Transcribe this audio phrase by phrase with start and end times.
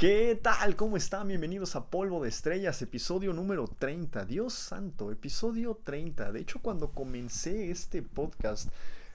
[0.00, 0.76] ¿Qué tal?
[0.76, 1.26] ¿Cómo están?
[1.26, 4.26] Bienvenidos a Polvo de Estrellas, episodio número 30.
[4.26, 6.30] Dios santo, episodio 30.
[6.30, 8.68] De hecho, cuando comencé este podcast,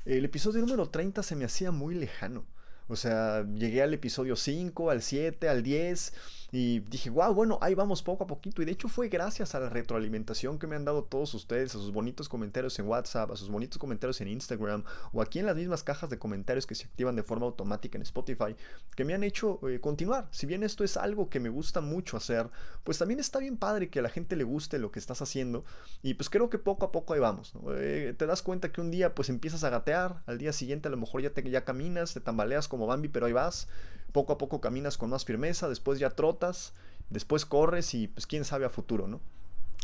[0.04, 2.43] el episodio número 30 se me hacía muy lejano.
[2.89, 6.13] O sea, llegué al episodio 5, al 7, al 10
[6.55, 8.62] y dije, wow, bueno, ahí vamos poco a poquito.
[8.62, 11.79] Y de hecho fue gracias a la retroalimentación que me han dado todos ustedes, a
[11.79, 14.83] sus bonitos comentarios en WhatsApp, a sus bonitos comentarios en Instagram
[15.13, 18.04] o aquí en las mismas cajas de comentarios que se activan de forma automática en
[18.04, 18.55] Spotify,
[18.95, 20.27] que me han hecho eh, continuar.
[20.30, 22.52] Si bien esto es algo que me gusta mucho hacer,
[22.84, 25.66] pues también está bien padre que a la gente le guste lo que estás haciendo.
[26.04, 27.54] Y pues creo que poco a poco ahí vamos.
[27.77, 30.91] Eh, te das cuenta que un día pues empiezas a gatear, al día siguiente a
[30.91, 33.68] lo mejor ya, te, ya caminas, te tambaleas como Bambi, pero ahí vas
[34.13, 36.73] poco a poco caminas con más firmeza, después ya trotas,
[37.09, 39.20] después corres y pues quién sabe a futuro, ¿no?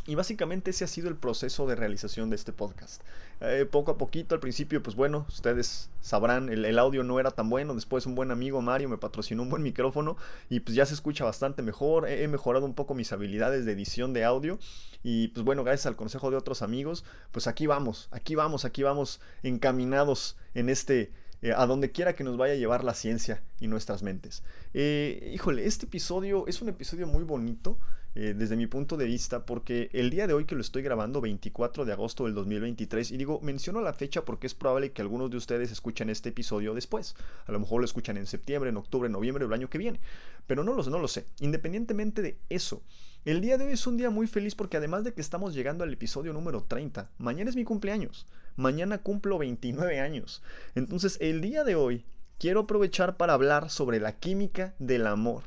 [0.08, 3.04] Y básicamente ese ha sido el proceso de realización de este podcast.
[3.42, 7.50] Eh, poco a poquito, al principio, pues bueno, ustedes sabrán, el, audio no era tan
[7.50, 7.76] bueno.
[7.76, 10.18] Después un buen amigo Mario me patrocinó un buen micrófono
[10.50, 12.08] y pues ya se escucha bastante mejor.
[12.08, 14.58] He, he mejorado un poco mis habilidades de edición de audio.
[15.04, 18.82] Y pues bueno, gracias al consejo de otros amigos, pues aquí vamos, aquí vamos, aquí
[18.82, 21.12] vamos encaminados en este
[21.42, 24.44] eh, a donde quiera que nos vaya a llevar la ciencia y nuestras mentes.
[24.74, 27.78] Eh, híjole, este episodio es un episodio muy bonito.
[28.16, 31.22] Eh, desde mi punto de vista, porque el día de hoy que lo estoy grabando,
[31.22, 35.30] 24 de agosto del 2023, y digo, menciono la fecha porque es probable que algunos
[35.30, 37.16] de ustedes escuchen este episodio después.
[37.46, 40.00] A lo mejor lo escuchan en septiembre, en octubre, en noviembre del año que viene.
[40.48, 41.28] Pero no no lo sé.
[41.40, 42.82] Independientemente de eso,
[43.26, 45.84] el día de hoy es un día muy feliz porque además de que estamos llegando
[45.84, 48.26] al episodio número 30, mañana es mi cumpleaños.
[48.60, 50.44] Mañana cumplo 29 años.
[50.76, 52.04] Entonces el día de hoy
[52.38, 55.44] quiero aprovechar para hablar sobre la química del amor.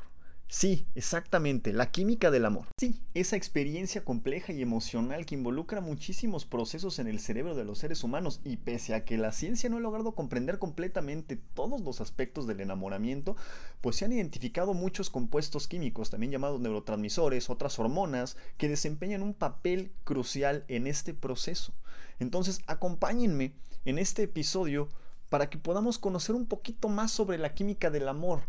[0.55, 2.67] Sí, exactamente, la química del amor.
[2.79, 7.79] Sí, esa experiencia compleja y emocional que involucra muchísimos procesos en el cerebro de los
[7.79, 12.03] seres humanos y pese a que la ciencia no ha logrado comprender completamente todos los
[12.03, 13.35] aspectos del enamoramiento,
[13.81, 19.33] pues se han identificado muchos compuestos químicos, también llamados neurotransmisores, otras hormonas, que desempeñan un
[19.33, 21.73] papel crucial en este proceso.
[22.19, 23.55] Entonces, acompáñenme
[23.87, 24.91] en este episodio
[25.31, 28.43] para que podamos conocer un poquito más sobre la química del amor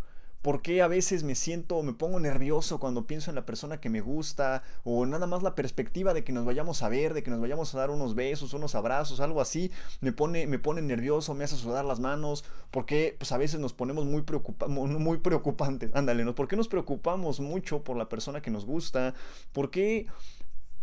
[0.43, 3.89] por qué a veces me siento, me pongo nervioso cuando pienso en la persona que
[3.89, 7.31] me gusta, o nada más la perspectiva de que nos vayamos a ver, de que
[7.31, 9.71] nos vayamos a dar unos besos, unos abrazos, algo así,
[10.01, 13.71] me pone, me pone nervioso, me hace sudar las manos, porque pues a veces nos
[13.71, 16.35] ponemos muy, preocupa muy preocupantes, ándale, ¿no?
[16.35, 19.13] ¿por qué nos preocupamos mucho por la persona que nos gusta?
[19.53, 20.07] ¿Por qué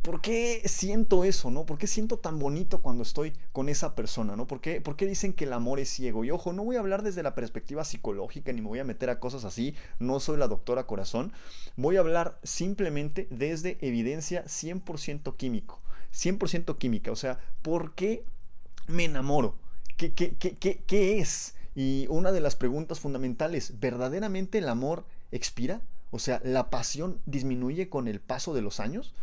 [0.03, 1.67] ¿por qué siento eso, no?
[1.67, 4.47] ¿Por qué siento tan bonito cuando estoy con esa persona, no?
[4.47, 6.25] ¿Por qué, ¿Por qué, dicen que el amor es ciego?
[6.25, 9.11] Y ojo, no voy a hablar desde la perspectiva psicológica ni me voy a meter
[9.11, 11.33] a cosas así, no soy la doctora corazón.
[11.77, 15.81] Voy a hablar simplemente desde evidencia 100% químico,
[16.13, 18.25] 100% química, o sea, ¿por qué
[18.87, 19.57] me enamoro?
[19.97, 21.55] ¿Qué, qué, qué, qué, qué es?
[21.75, 25.83] Y una de las preguntas fundamentales, ¿verdaderamente el amor expira?
[26.11, 29.15] O sea, ¿la pasión disminuye con el paso de los años?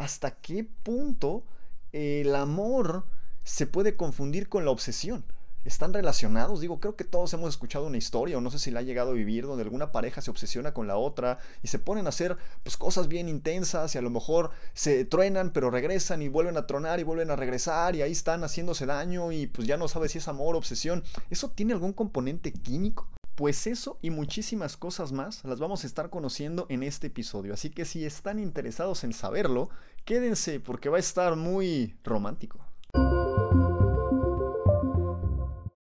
[0.00, 1.44] Hasta qué punto
[1.92, 3.04] el amor
[3.44, 5.24] se puede confundir con la obsesión.
[5.66, 6.62] ¿Están relacionados?
[6.62, 9.10] Digo, creo que todos hemos escuchado una historia, o no sé si la ha llegado
[9.10, 12.38] a vivir, donde alguna pareja se obsesiona con la otra y se ponen a hacer
[12.62, 16.66] pues, cosas bien intensas y a lo mejor se truenan, pero regresan y vuelven a
[16.66, 20.12] tronar y vuelven a regresar y ahí están haciéndose daño y pues ya no sabes
[20.12, 21.04] si es amor o obsesión.
[21.28, 23.06] ¿Eso tiene algún componente químico?
[23.40, 27.54] Pues eso y muchísimas cosas más las vamos a estar conociendo en este episodio.
[27.54, 29.70] Así que si están interesados en saberlo,
[30.04, 32.58] quédense porque va a estar muy romántico.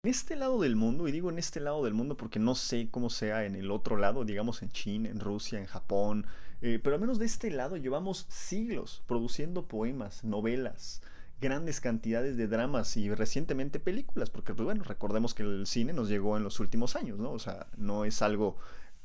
[0.02, 2.88] En este lado del mundo, y digo en este lado del mundo porque no sé
[2.90, 6.26] cómo sea en el otro lado, digamos en China, en Rusia, en Japón,
[6.62, 11.02] eh, pero al menos de este lado llevamos siglos produciendo poemas, novelas,
[11.40, 16.08] grandes cantidades de dramas y recientemente películas, porque pues bueno, recordemos que el cine nos
[16.08, 17.32] llegó en los últimos años, ¿no?
[17.32, 18.56] O sea, no es algo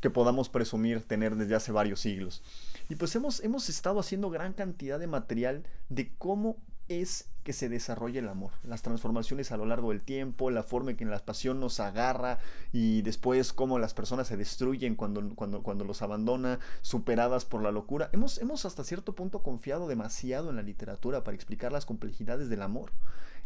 [0.03, 2.43] que podamos presumir tener desde hace varios siglos.
[2.89, 6.57] Y pues hemos, hemos estado haciendo gran cantidad de material de cómo
[6.89, 10.91] es que se desarrolla el amor, las transformaciones a lo largo del tiempo, la forma
[10.91, 12.39] en que la pasión nos agarra
[12.73, 17.71] y después cómo las personas se destruyen cuando, cuando, cuando los abandona, superadas por la
[17.71, 18.09] locura.
[18.11, 22.61] Hemos, hemos hasta cierto punto confiado demasiado en la literatura para explicar las complejidades del
[22.61, 22.91] amor.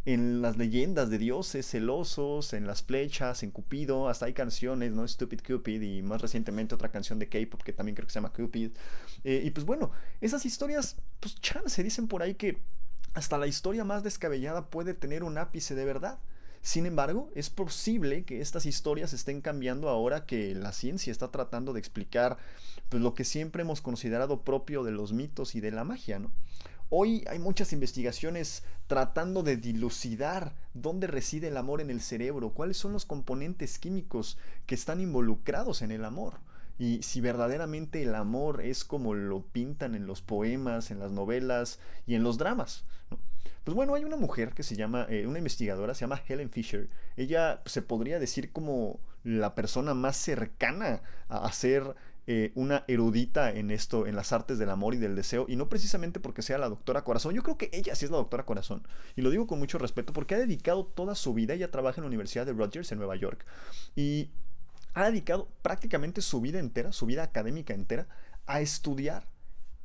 [0.07, 5.06] En las leyendas de dioses celosos, en las flechas, en Cupido, hasta hay canciones, ¿no?
[5.06, 8.31] Stupid Cupid y más recientemente otra canción de K-pop que también creo que se llama
[8.31, 8.71] Cupid.
[9.25, 12.57] Eh, y pues bueno, esas historias, pues se dicen por ahí que
[13.15, 16.19] hasta la historia más descabellada puede tener un ápice de verdad.
[16.62, 21.74] Sin embargo, es posible que estas historias estén cambiando ahora que la ciencia está tratando
[21.74, 22.38] de explicar
[22.88, 26.18] pues, lo que siempre hemos considerado propio de los mitos y de la magia.
[26.18, 26.31] ¿no?
[26.89, 32.78] Hoy hay muchas investigaciones tratando de dilucidar dónde reside el amor en el cerebro, cuáles
[32.78, 36.39] son los componentes químicos que están involucrados en el amor.
[36.80, 41.80] y si verdaderamente el amor es como lo pintan en los poemas, en las novelas
[42.06, 42.86] y en los dramas.
[43.63, 46.88] Pues bueno, hay una mujer que se llama, eh, una investigadora, se llama Helen Fisher.
[47.18, 51.95] Ella se podría decir como la persona más cercana a ser
[52.27, 55.69] eh, una erudita en esto, en las artes del amor y del deseo, y no
[55.69, 57.33] precisamente porque sea la doctora Corazón.
[57.33, 58.85] Yo creo que ella sí es la doctora Corazón,
[59.15, 62.03] y lo digo con mucho respeto porque ha dedicado toda su vida, ella trabaja en
[62.03, 63.45] la Universidad de Rogers en Nueva York,
[63.95, 64.29] y
[64.94, 68.07] ha dedicado prácticamente su vida entera, su vida académica entera,
[68.45, 69.27] a estudiar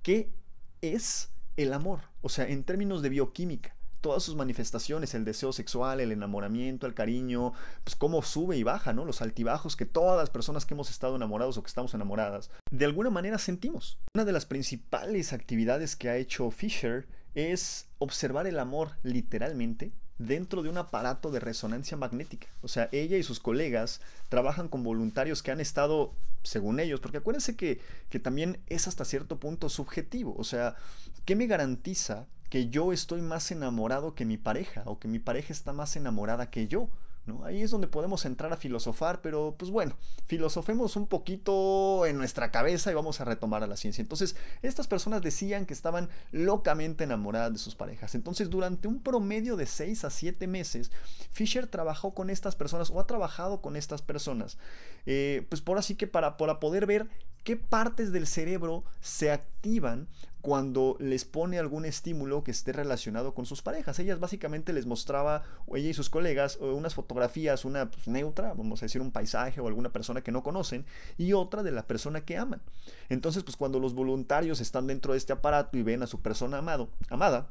[0.02, 0.32] qué
[0.80, 6.00] es el amor, o sea, en términos de bioquímica todas sus manifestaciones, el deseo sexual,
[6.00, 7.54] el enamoramiento, el cariño,
[7.84, 9.06] pues cómo sube y baja, ¿no?
[9.06, 12.84] Los altibajos que todas las personas que hemos estado enamorados o que estamos enamoradas, de
[12.84, 13.99] alguna manera sentimos.
[14.14, 20.62] Una de las principales actividades que ha hecho Fisher es observar el amor literalmente dentro
[20.62, 22.48] de un aparato de resonancia magnética.
[22.60, 27.19] O sea, ella y sus colegas trabajan con voluntarios que han estado, según ellos, porque
[27.19, 30.34] acuérdense que, que también es hasta cierto punto subjetivo.
[30.37, 30.76] O sea,
[31.25, 35.54] ¿qué me garantiza que yo estoy más enamorado que mi pareja o que mi pareja
[35.54, 36.90] está más enamorada que yo.
[37.25, 37.46] ¿no?
[37.46, 39.96] Ahí es donde podemos entrar a filosofar, pero pues bueno,
[40.26, 44.02] filosofemos un poquito en nuestra cabeza y vamos a retomar a la ciencia.
[44.02, 48.14] Entonces, estas personas decían que estaban locamente enamoradas de sus parejas.
[48.14, 50.93] Entonces, durante un promedio de 6 a 7 meses,
[51.31, 54.58] Fisher trabajó con estas personas o ha trabajado con estas personas,
[55.06, 57.08] eh, pues por así que para, para poder ver
[57.44, 60.08] qué partes del cerebro se activan
[60.42, 63.98] cuando les pone algún estímulo que esté relacionado con sus parejas.
[64.00, 68.86] Ellas básicamente les mostraba, ella y sus colegas, unas fotografías, una pues, neutra, vamos a
[68.86, 70.84] decir un paisaje o alguna persona que no conocen,
[71.16, 72.60] y otra de la persona que aman.
[73.08, 76.58] Entonces, pues cuando los voluntarios están dentro de este aparato y ven a su persona
[76.58, 77.48] amado, amada,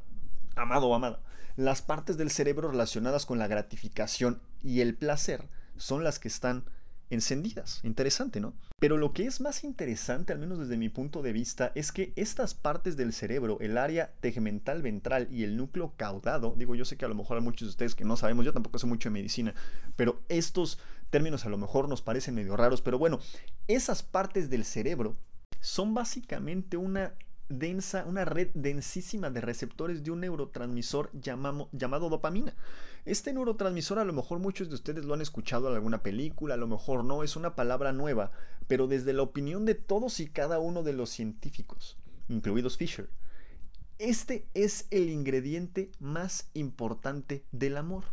[0.58, 1.22] amado o amada,
[1.56, 5.48] las partes del cerebro relacionadas con la gratificación y el placer
[5.78, 6.66] son las que están
[7.12, 7.80] encendidas.
[7.84, 8.54] Interesante, ¿no?
[8.80, 12.14] Pero lo que es más interesante, al menos desde mi punto de vista, es que
[12.16, 16.98] estas partes del cerebro, el área tegmental ventral y el núcleo caudado, digo, yo sé
[16.98, 19.10] que a lo mejor hay muchos de ustedes que no sabemos, yo tampoco sé mucho
[19.10, 19.54] de medicina,
[19.96, 20.80] pero estos
[21.12, 23.20] términos a lo mejor nos parecen medio raros, pero bueno,
[23.68, 25.16] esas partes del cerebro
[25.60, 27.14] son básicamente una
[27.52, 32.54] densa, una red densísima de receptores de un neurotransmisor llamado dopamina.
[33.06, 36.58] Este neurotransmisor a lo mejor muchos de ustedes lo han escuchado en alguna película, a
[36.58, 38.32] lo mejor no, es una palabra nueva,
[38.68, 41.98] pero desde la opinión de todos y cada uno de los científicos,
[42.30, 43.10] incluidos Fisher,
[43.98, 48.06] este es el ingrediente más importante del amor.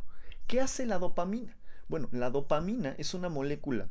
[0.46, 1.56] ¿Qué hace la dopamina?
[1.88, 3.88] Bueno, la dopamina es una molécula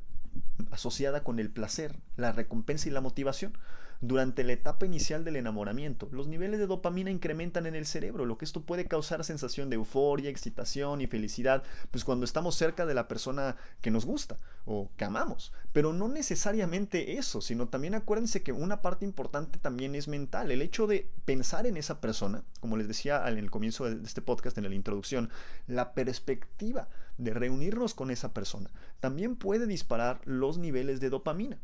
[0.72, 3.58] asociada con el placer, la recompensa y la motivación.
[4.02, 8.38] Durante la etapa inicial del enamoramiento, los niveles de dopamina incrementan en el cerebro, lo
[8.38, 12.94] que esto puede causar sensación de euforia, excitación y felicidad, pues cuando estamos cerca de
[12.94, 15.52] la persona que nos gusta o que amamos.
[15.74, 20.52] Pero no necesariamente eso, sino también acuérdense que una parte importante también es mental.
[20.52, 24.22] El hecho de pensar en esa persona, como les decía en el comienzo de este
[24.22, 25.30] podcast, en la introducción,
[25.66, 28.70] la perspectiva de reunirnos con esa persona
[29.00, 31.58] también puede disparar los niveles de dopamina.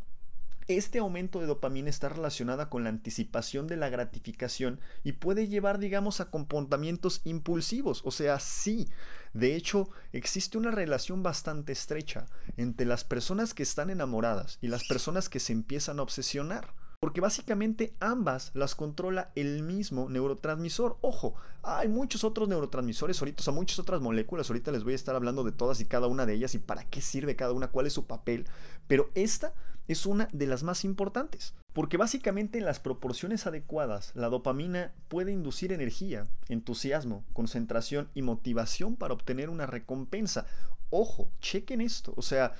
[0.67, 5.79] Este aumento de dopamina está relacionada con la anticipación de la gratificación y puede llevar,
[5.79, 8.01] digamos, a comportamientos impulsivos.
[8.05, 8.87] O sea, sí,
[9.33, 14.85] de hecho, existe una relación bastante estrecha entre las personas que están enamoradas y las
[14.87, 16.73] personas que se empiezan a obsesionar.
[17.01, 20.99] Porque básicamente ambas las controla el mismo neurotransmisor.
[21.01, 24.49] Ojo, hay muchos otros neurotransmisores ahorita, o sea, muchas otras moléculas.
[24.49, 26.85] Ahorita les voy a estar hablando de todas y cada una de ellas y para
[26.85, 28.47] qué sirve cada una, cuál es su papel.
[28.87, 29.53] Pero esta
[29.87, 35.31] es una de las más importantes, porque básicamente en las proporciones adecuadas la dopamina puede
[35.31, 40.45] inducir energía, entusiasmo, concentración y motivación para obtener una recompensa.
[40.89, 42.53] Ojo, chequen esto, o sea,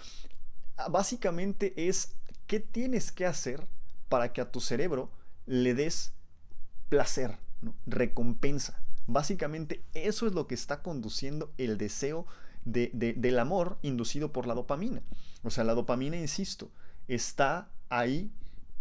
[0.89, 2.15] básicamente es
[2.47, 3.67] qué tienes que hacer
[4.09, 5.11] para que a tu cerebro
[5.45, 6.13] le des
[6.89, 7.37] placer,
[7.85, 8.79] recompensa.
[9.07, 12.25] Básicamente eso es lo que está conduciendo el deseo
[12.65, 15.01] del amor inducido por la dopamina.
[15.43, 16.71] O sea, la dopamina, insisto,
[17.07, 18.31] está ahí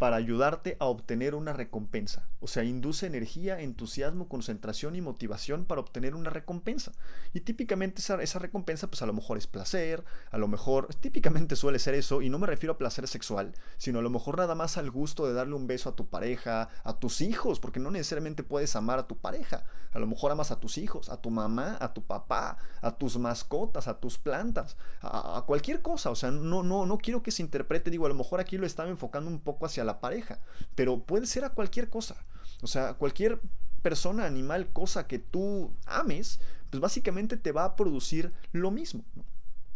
[0.02, 2.26] para ayudarte a obtener una recompensa.
[2.40, 6.90] O sea, induce energía, entusiasmo, concentración y motivación para obtener una recompensa.
[7.32, 11.78] Y típicamente esa, recompensa, pues a lo mejor es placer, a lo mejor, típicamente suele
[11.78, 14.76] ser eso, y no me refiero a placer sexual, sino a lo mejor nada más
[14.76, 18.42] al gusto de darle un beso a tu pareja, a tus hijos, porque no necesariamente
[18.42, 19.66] puedes amar a tu pareja.
[19.92, 23.18] A lo mejor amas a tus hijos, a tu mamá, a tu papá, a tus
[23.18, 26.10] mascotas, a tus plantas, a, a cualquier cosa.
[26.10, 28.66] O sea, no, no, no quiero que se interprete, digo, a lo mejor aquí lo
[28.66, 30.40] estaba enfocando un poco hacia la pareja,
[30.74, 32.24] pero puede ser a cualquier cosa.
[32.62, 33.40] O sea, cualquier
[33.82, 39.04] persona, animal, cosa que tú ames, pues básicamente te va a producir lo mismo.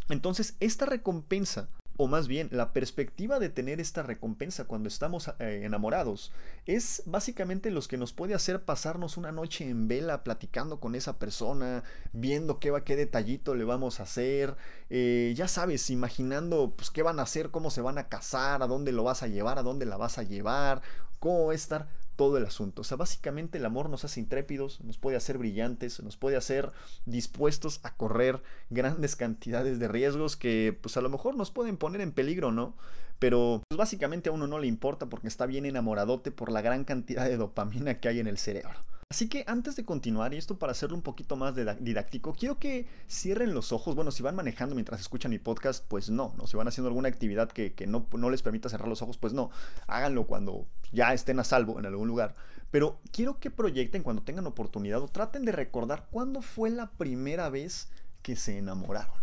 [0.08, 5.62] Entonces, esta recompensa o más bien la perspectiva de tener esta recompensa cuando estamos eh,
[5.64, 6.32] enamorados,
[6.66, 11.18] es básicamente los que nos puede hacer pasarnos una noche en vela platicando con esa
[11.18, 14.56] persona, viendo qué va, qué detallito le vamos a hacer,
[14.90, 18.66] eh, ya sabes, imaginando pues, qué van a hacer, cómo se van a casar, a
[18.66, 20.82] dónde lo vas a llevar, a dónde la vas a llevar,
[21.18, 22.82] cómo va a estar todo el asunto.
[22.82, 26.72] O sea, básicamente el amor nos hace intrépidos, nos puede hacer brillantes, nos puede hacer
[27.04, 32.00] dispuestos a correr grandes cantidades de riesgos que pues a lo mejor nos pueden poner
[32.00, 32.74] en peligro, ¿no?
[33.18, 36.84] Pero pues, básicamente a uno no le importa porque está bien enamoradote por la gran
[36.84, 38.78] cantidad de dopamina que hay en el cerebro.
[39.08, 42.88] Así que antes de continuar, y esto para hacerlo un poquito más didáctico, quiero que
[43.08, 43.94] cierren los ojos.
[43.94, 46.48] Bueno, si van manejando mientras escuchan mi podcast, pues no, ¿no?
[46.48, 49.50] Si van haciendo alguna actividad que, no, no les permita cerrar los ojos, pues no.
[49.86, 52.34] Háganlo cuando ya estén a salvo en algún lugar.
[52.72, 57.48] Pero quiero que proyecten cuando tengan oportunidad o traten de recordar cuándo fue la primera
[57.48, 57.88] vez
[58.22, 59.14] que se enamoraron.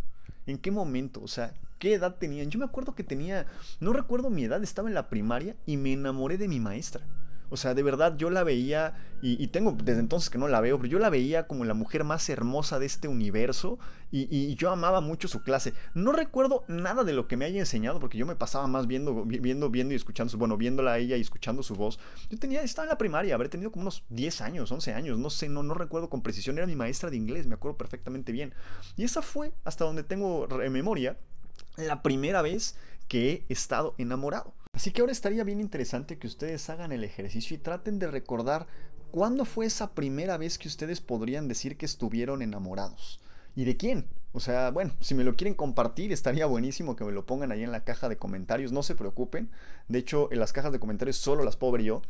[0.46, 1.22] ¿En qué momento?
[1.22, 2.50] O sea, ¿qué edad tenían?
[2.50, 3.48] Yo me acuerdo que tenía,
[3.82, 7.06] no recuerdo mi edad, estaba en la primaria y me enamoré de mi maestra.
[7.54, 10.80] O sea, de verdad yo la veía, y, tengo desde entonces que no la veo,
[10.80, 13.78] pero yo la veía como la mujer más hermosa de este universo
[14.12, 15.76] y, yo amaba mucho su clase.
[15.94, 19.24] No recuerdo nada de lo que me haya enseñado porque yo me pasaba más viendo,
[19.24, 22.00] viendo, viendo y escuchando, su, bueno, viéndola a ella y escuchando su voz.
[22.32, 25.30] Yo tenía, estaba en la primaria, habré tenido como unos 10 años, 11 años, no
[25.30, 28.56] sé, no, no recuerdo con precisión, era mi maestra de inglés, me acuerdo perfectamente bien.
[28.98, 31.20] Y esa fue, hasta donde tengo memoria,
[31.78, 34.56] la primera vez que he estado enamorado.
[34.74, 38.66] Así que ahora estaría bien interesante que ustedes hagan el ejercicio y traten de recordar
[39.12, 43.22] cuándo fue esa primera vez que ustedes podrían decir que estuvieron enamorados.
[43.56, 44.08] ¿Y de quién?
[44.36, 47.62] O sea, bueno, si me lo quieren compartir, estaría buenísimo que me lo pongan ahí
[47.62, 48.72] en la caja de comentarios.
[48.72, 49.52] No se preocupen.
[49.88, 52.02] De hecho, en las cajas de comentarios solo las puedo yo.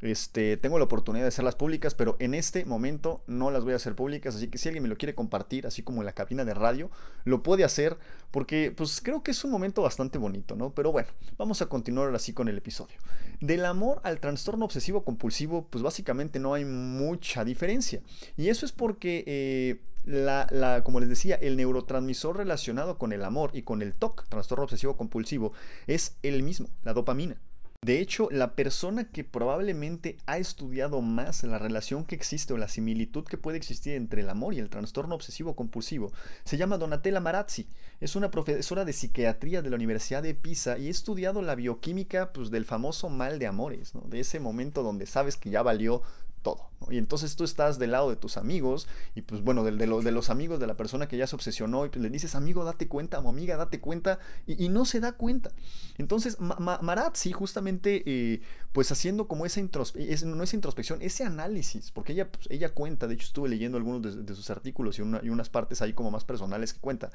[0.00, 3.76] Este, tengo la oportunidad de hacerlas públicas, pero en este momento no las voy a
[3.76, 4.36] hacer públicas.
[4.36, 6.88] Así que si alguien me lo quiere compartir, así como en la cabina de radio,
[7.24, 7.98] lo puede hacer.
[8.30, 10.70] Porque, pues, creo que es un momento bastante bonito, ¿no?
[10.70, 12.96] Pero bueno, vamos a continuar así con el episodio.
[13.40, 18.02] Del amor al trastorno obsesivo compulsivo, pues básicamente no hay mucha diferencia.
[18.36, 19.24] Y eso es porque.
[19.26, 24.28] Eh, la, como les decía, el neurotransmisor relacionado con el amor y con el TOC,
[24.28, 25.52] trastorno obsesivo compulsivo,
[25.86, 27.36] es el mismo, la dopamina.
[27.84, 32.68] De hecho, la persona que probablemente ha estudiado más la relación que existe o la
[32.68, 36.12] similitud que puede existir entre el amor y el trastorno obsesivo compulsivo
[36.44, 37.66] se llama Donatella Marazzi.
[38.00, 42.32] Es una profesora de psiquiatría de la Universidad de Pisa y ha estudiado la bioquímica
[42.32, 46.02] pues, del famoso mal de amores, de ese momento donde sabes que ya valió
[46.42, 46.72] todo.
[46.90, 50.30] Y entonces tú estás del lado de tus amigos y pues bueno, de, de, los
[50.30, 53.20] amigos de la persona que ya se obsesionó y pues le dices, amigo, date cuenta,
[53.20, 55.50] o amiga, date cuenta, y, no se da cuenta.
[55.98, 58.40] Entonces, Marazzi justamente, eh,
[58.72, 63.06] pues haciendo como esa introspección, no esa introspección, ese análisis, porque ella, pues, ella cuenta,
[63.06, 66.72] de hecho estuve leyendo algunos de, sus artículos y unas partes ahí como más personales
[66.72, 67.10] que cuenta,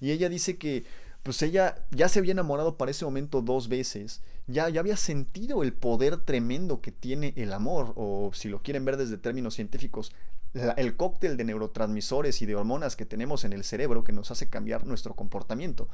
[0.00, 0.84] y ella dice que
[1.28, 5.62] pues ella ya se había enamorado para ese momento dos veces, ya, ya había sentido
[5.62, 10.10] el poder tremendo que tiene el amor, o si lo quieren ver desde términos científicos,
[10.54, 14.48] el cóctel de neurotransmisores y de hormonas que tenemos en el cerebro que nos hace
[14.48, 15.90] cambiar nuestro comportamiento,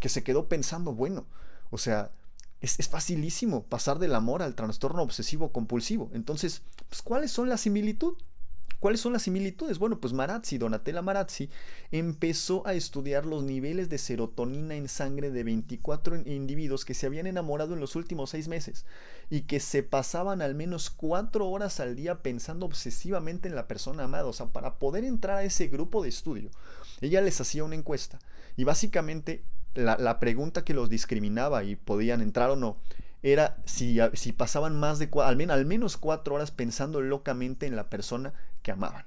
[0.00, 1.26] que se quedó pensando, bueno,
[1.70, 2.10] o sea,
[2.60, 6.10] es, facilísimo pasar del amor al trastorno obsesivo compulsivo.
[6.12, 8.20] Entonces, pues, ¿cuáles son las similitudes?
[8.82, 9.78] ¿Cuáles son las similitudes?
[9.78, 11.48] Bueno, pues Marazzi, Donatella Marazzi,
[11.92, 17.28] empezó a estudiar los niveles de serotonina en sangre de 24 individuos que se habían
[17.28, 18.84] enamorado en los últimos seis meses
[19.30, 24.02] y que se pasaban al menos cuatro horas al día pensando obsesivamente en la persona
[24.02, 24.26] amada.
[24.26, 26.50] O sea, para poder entrar a ese grupo de estudio,
[27.00, 28.18] ella les hacía una encuesta
[28.56, 29.44] y básicamente
[29.76, 32.78] la, la pregunta que los discriminaba y podían entrar o no
[33.22, 37.76] era si, si pasaban más de al menos, al menos cuatro horas pensando locamente en
[37.76, 39.04] la persona que amaban.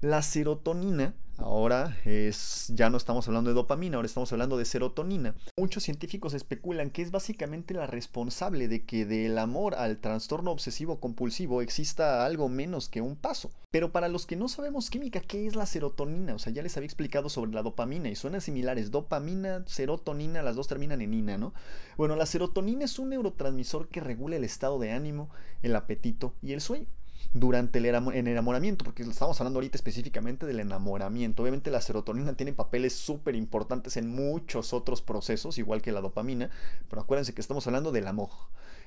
[0.00, 5.34] La serotonina Ahora es, ya no estamos hablando de dopamina, ahora estamos hablando de serotonina.
[5.56, 11.00] Muchos científicos especulan que es básicamente la responsable de que del amor al trastorno obsesivo
[11.00, 13.50] compulsivo exista algo menos que un paso.
[13.70, 16.34] Pero para los que no sabemos química, ¿qué es la serotonina?
[16.34, 18.90] O sea, ya les había explicado sobre la dopamina y suenan similares.
[18.90, 21.54] Dopamina, serotonina, las dos terminan en ina, ¿no?
[21.96, 25.30] Bueno, la serotonina es un neurotransmisor que regula el estado de ánimo,
[25.62, 26.86] el apetito y el sueño
[27.32, 31.42] durante el enamoramiento, porque estamos hablando ahorita específicamente del enamoramiento.
[31.42, 36.50] Obviamente la serotonina tiene papeles súper importantes en muchos otros procesos, igual que la dopamina,
[36.88, 38.30] pero acuérdense que estamos hablando del amor.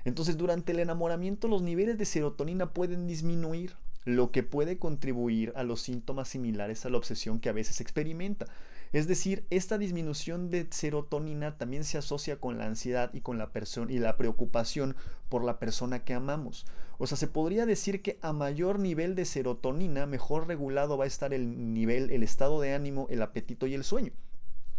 [0.05, 3.75] Entonces durante el enamoramiento los niveles de serotonina pueden disminuir,
[4.05, 8.47] lo que puede contribuir a los síntomas similares a la obsesión que a veces experimenta.
[8.93, 13.51] Es decir, esta disminución de serotonina también se asocia con la ansiedad y con la
[13.89, 14.95] y la preocupación
[15.29, 16.67] por la persona que amamos.
[16.99, 21.07] O sea, se podría decir que a mayor nivel de serotonina, mejor regulado va a
[21.07, 24.11] estar el nivel, el estado de ánimo, el apetito y el sueño.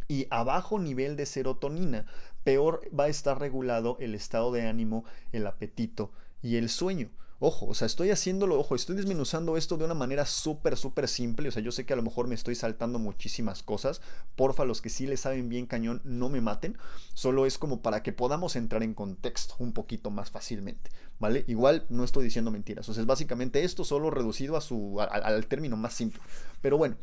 [0.06, 2.06] Y a bajo nivel de serotonina
[2.44, 7.10] peor va a estar regulado el estado de ánimo, el apetito y el sueño.
[7.40, 11.48] Ojo, o sea, estoy haciéndolo, ojo, estoy desmenuzando esto de una manera súper, súper simple.
[11.48, 14.00] O sea, yo sé que a lo mejor me estoy saltando muchísimas cosas.
[14.36, 16.78] Porfa, los que sí le saben bien cañón, no me maten.
[17.12, 21.44] Solo es como para que podamos entrar en contexto un poquito más fácilmente, ¿vale?
[21.48, 22.88] Igual no estoy diciendo mentiras.
[22.88, 26.22] O sea, es básicamente esto solo reducido a su, al término más simple.
[26.60, 26.96] Pero bueno.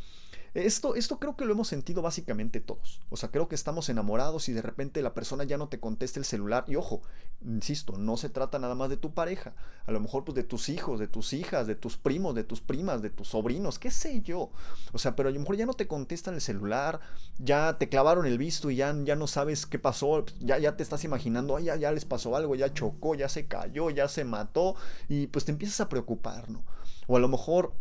[0.54, 3.00] Esto, esto creo que lo hemos sentido básicamente todos.
[3.10, 6.20] O sea, creo que estamos enamorados y de repente la persona ya no te contesta
[6.20, 6.66] el celular.
[6.68, 7.02] Y ojo,
[7.42, 9.54] insisto, no se trata nada más de tu pareja.
[9.86, 12.60] A lo mejor pues de tus hijos, de tus hijas, de tus primos, de tus
[12.60, 14.52] primas, de tus sobrinos, qué sé yo.
[14.92, 17.00] O sea, pero a lo mejor ya no te contestan el celular,
[17.40, 20.26] ya te clavaron el visto y ya, ya no sabes qué pasó.
[20.42, 23.48] Ya, ya te estás imaginando, ay, ya, ya les pasó algo, ya chocó, ya se
[23.48, 24.76] cayó, ya se mató.
[25.08, 26.66] Y pues te empiezas a preocupar, ¿no?
[27.08, 27.74] O a lo mejor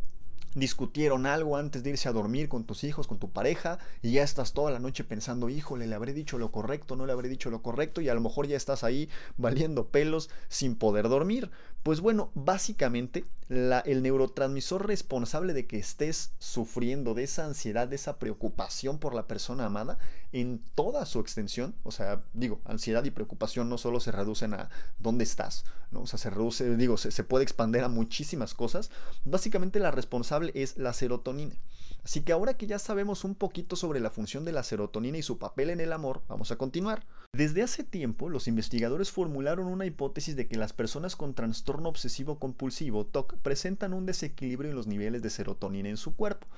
[0.54, 4.22] discutieron algo antes de irse a dormir con tus hijos, con tu pareja, y ya
[4.22, 7.50] estás toda la noche pensando, híjole, le habré dicho lo correcto, no le habré dicho
[7.50, 11.50] lo correcto, y a lo mejor ya estás ahí valiendo pelos sin poder dormir.
[11.82, 18.18] Pues bueno, básicamente el neurotransmisor responsable de que estés sufriendo de esa ansiedad, de esa
[18.18, 19.98] preocupación por la persona amada,
[20.32, 24.68] en toda su extensión, o sea, digo, ansiedad y preocupación no solo se reducen a
[24.98, 26.02] dónde estás, ¿no?
[26.02, 28.90] O sea, se reduce, digo, se, se puede expandir a muchísimas cosas.
[29.24, 31.56] Básicamente la responsable es la serotonina.
[32.04, 35.22] Así que ahora que ya sabemos un poquito sobre la función de la serotonina y
[35.22, 37.04] su papel en el amor, vamos a continuar.
[37.32, 42.40] Desde hace tiempo, los investigadores formularon una hipótesis de que las personas con trastorno obsesivo
[42.40, 46.48] compulsivo, TOC, presentan un desequilibrio en los niveles de serotonina en su cuerpo.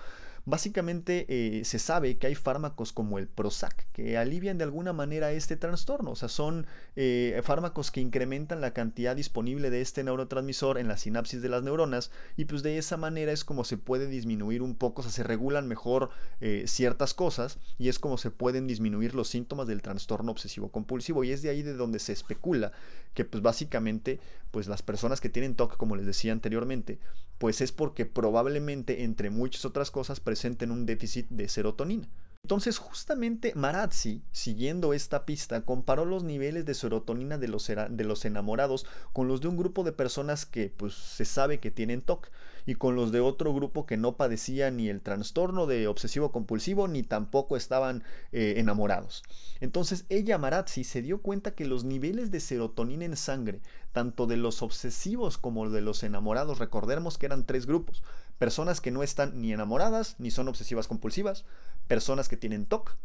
[0.44, 5.30] Básicamente eh, se sabe que hay fármacos como el Prozac que alivian de alguna manera
[5.30, 6.10] este trastorno.
[6.10, 10.96] O sea, son eh, fármacos que incrementan la cantidad disponible de este neurotransmisor en la
[10.96, 14.74] sinapsis de las neuronas y pues de esa manera es como se puede disminuir un
[14.74, 19.14] poco, o sea, se regulan mejor eh, ciertas cosas y es como se pueden disminuir
[19.14, 22.72] los síntomas del trastorno obsesivo compulsivo y es de ahí de donde se especula
[23.14, 24.20] que pues básicamente
[24.50, 26.98] pues las personas que tienen TOC, como les decía anteriormente,
[27.42, 32.08] pues es porque probablemente entre muchas otras cosas presenten un déficit de serotonina.
[32.44, 39.26] Entonces justamente Marazzi, siguiendo esta pista, comparó los niveles de serotonina de los, enamorados con
[39.26, 42.30] los de un grupo de personas que pues se sabe que tienen TOC
[42.66, 46.86] y con los de otro grupo que no padecía ni el trastorno de obsesivo compulsivo
[46.86, 49.24] ni tampoco estaban eh, enamorados.
[49.60, 54.36] Entonces ella, Marazzi, se dio cuenta que los niveles de serotonina en sangre, tanto de
[54.36, 58.02] los obsesivos como de los enamorados, recordemos que eran tres grupos,
[58.38, 61.44] personas que no están ni enamoradas ni son obsesivas compulsivas,
[61.86, 62.96] personas que tienen TOC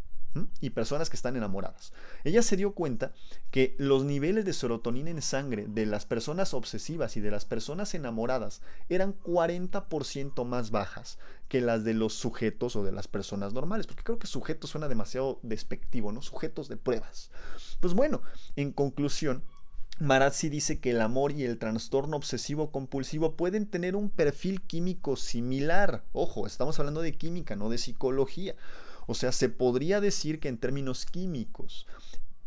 [0.61, 1.93] y personas que están enamoradas.
[2.23, 3.11] Ella se dio cuenta
[3.49, 7.93] que los niveles de serotonina en sangre de las personas obsesivas y de las personas
[7.95, 13.87] enamoradas eran 40% más bajas que las de los sujetos o de las personas normales,
[13.87, 16.21] porque creo que sujetos suena demasiado despectivo, ¿no?
[16.21, 17.31] Sujetos de pruebas.
[17.79, 18.21] Pues bueno,
[18.55, 19.43] en conclusión,
[19.99, 25.15] Marazzi dice que el amor y el trastorno obsesivo compulsivo pueden tener un perfil químico
[25.15, 26.03] similar.
[26.13, 28.55] Ojo, estamos hablando de química, no de psicología.
[29.07, 31.87] O sea, se podría decir que en términos químicos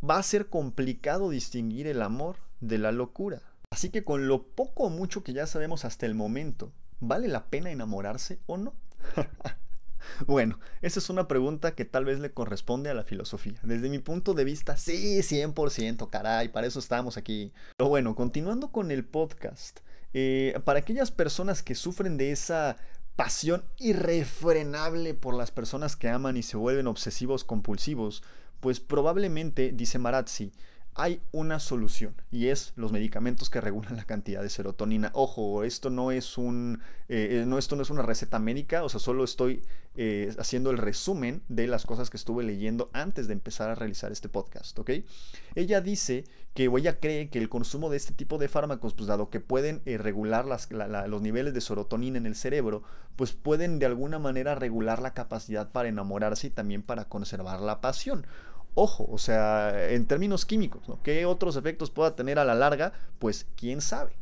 [0.09, 3.43] va a ser complicado distinguir el amor de la locura.
[3.71, 7.47] Así que con lo poco o mucho que ya sabemos hasta el momento, ¿vale la
[7.47, 8.75] pena enamorarse o no?
[10.27, 13.59] Bueno, esa es una pregunta que tal vez le corresponde a la filosofía.
[13.63, 17.53] Desde mi punto de vista, sí, 100%, caray, para eso estamos aquí.
[17.77, 19.81] Pero bueno, continuando con el podcast,
[20.13, 22.77] eh, para aquellas personas que sufren de esa
[23.17, 28.23] pasión irrefrenable por las personas que aman y se vuelven obsesivos compulsivos,
[28.61, 30.53] pues probablemente, dice Marazzi,
[30.95, 35.11] hay una solución y es los medicamentos que regulan la cantidad de serotonina.
[35.15, 39.01] Ojo, esto no es un, eh, no, esto no es una receta médica, o sea,
[39.01, 39.63] solo estoy
[39.96, 44.12] eh, haciendo el resumen de las cosas que estuve leyendo antes de empezar a realizar
[44.12, 44.90] este podcast, ¿ok?
[45.57, 46.24] Ella dice
[46.55, 49.40] que o ella cree que el consumo de este tipo de fármacos, pues dado que
[49.40, 52.85] pueden eh, regular los niveles de serotonina en el cerebro,
[53.16, 57.81] pues pueden de alguna manera regular la capacidad para enamorarse y también para conservar la
[57.81, 58.26] pasión.
[58.74, 61.03] Ojo, o sea, en términos químicos, ¿no?
[61.03, 62.92] ¿Qué otros efectos pueda tener a la larga?
[63.18, 64.12] Pues quién sabe.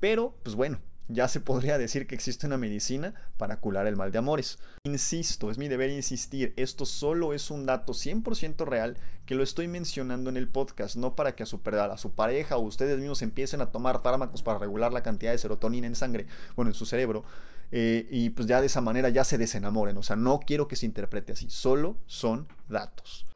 [0.00, 0.78] Pero, pues bueno,
[1.08, 4.58] ya se podría decir que existe una medicina para curar el mal de amores.
[4.84, 9.68] Insisto, es mi deber insistir, esto solo es un dato 100% real que lo estoy
[9.68, 13.70] mencionando en el podcast, no para que a su, pareja o ustedes mismos empiecen a
[13.70, 17.24] tomar fármacos para regular la cantidad de serotonina en sangre, bueno, en su cerebro,
[17.70, 19.96] eh, y pues ya de esa manera ya se desenamoren.
[19.98, 23.26] O sea, no quiero que se interprete así, solo son datos.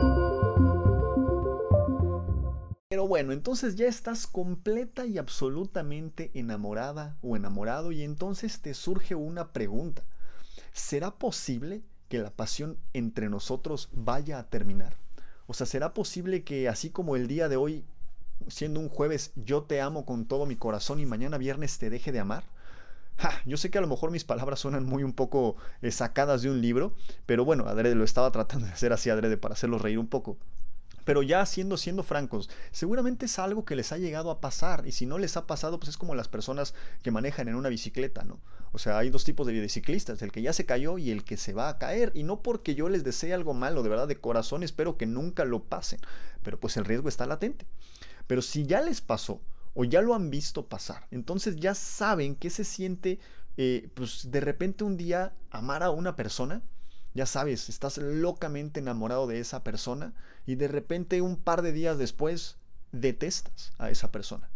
[2.92, 9.14] Pero bueno, entonces ya estás completa y absolutamente enamorada o enamorado y entonces te surge
[9.14, 10.02] una pregunta.
[10.74, 14.94] ¿Será posible que la pasión entre nosotros vaya a terminar?
[15.46, 17.86] O sea, ¿será posible que así como el día de hoy,
[18.48, 22.12] siendo un jueves, yo te amo con todo mi corazón y mañana viernes te deje
[22.12, 22.44] de amar?
[23.46, 26.50] yo sé que a lo mejor mis palabras suenan muy un poco eh, sacadas de
[26.50, 29.98] un libro, pero bueno, adrede lo estaba tratando de hacer así adrede para hacerlos reír
[29.98, 30.36] un poco.
[31.04, 34.86] Pero ya siendo, siendo francos, seguramente es algo que les ha llegado a pasar.
[34.86, 37.68] Y si no les ha pasado, pues es como las personas que manejan en una
[37.68, 38.40] bicicleta, ¿no?
[38.72, 41.36] O sea, hay dos tipos de biciclistas, el que ya se cayó y el que
[41.36, 42.12] se va a caer.
[42.14, 45.44] Y no porque yo les desee algo malo, de verdad, de corazón espero que nunca
[45.44, 46.00] lo pasen.
[46.42, 47.66] Pero pues el riesgo está latente.
[48.26, 49.40] Pero si ya les pasó,
[49.74, 51.06] o ya lo han visto pasar.
[51.10, 53.18] Entonces ya saben que se siente,
[53.56, 56.62] eh, pues de repente un día amar a una persona.
[57.14, 60.14] Ya sabes, estás locamente enamorado de esa persona
[60.46, 62.56] y de repente un par de días después
[62.92, 64.48] detestas a esa persona.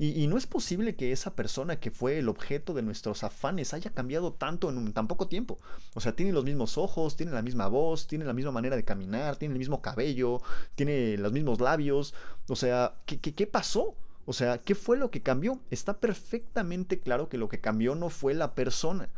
[0.00, 3.90] Y, no es posible que esa persona que fue el objeto de nuestros afanes haya
[3.90, 5.58] cambiado tanto en tan poco tiempo.
[5.94, 8.84] O sea, tiene los mismos ojos, tiene la misma voz, tiene la misma manera de
[8.84, 10.40] caminar, tiene el mismo cabello,
[10.76, 12.14] tiene los mismos labios.
[12.48, 13.96] O sea, ¿qué, qué, pasó?
[14.24, 15.58] O sea, ¿qué fue lo que cambió?
[15.68, 19.08] Está perfectamente claro que lo que cambió no fue la persona,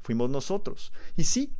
[0.00, 0.90] fuimos nosotros.
[1.18, 1.52] Y sí,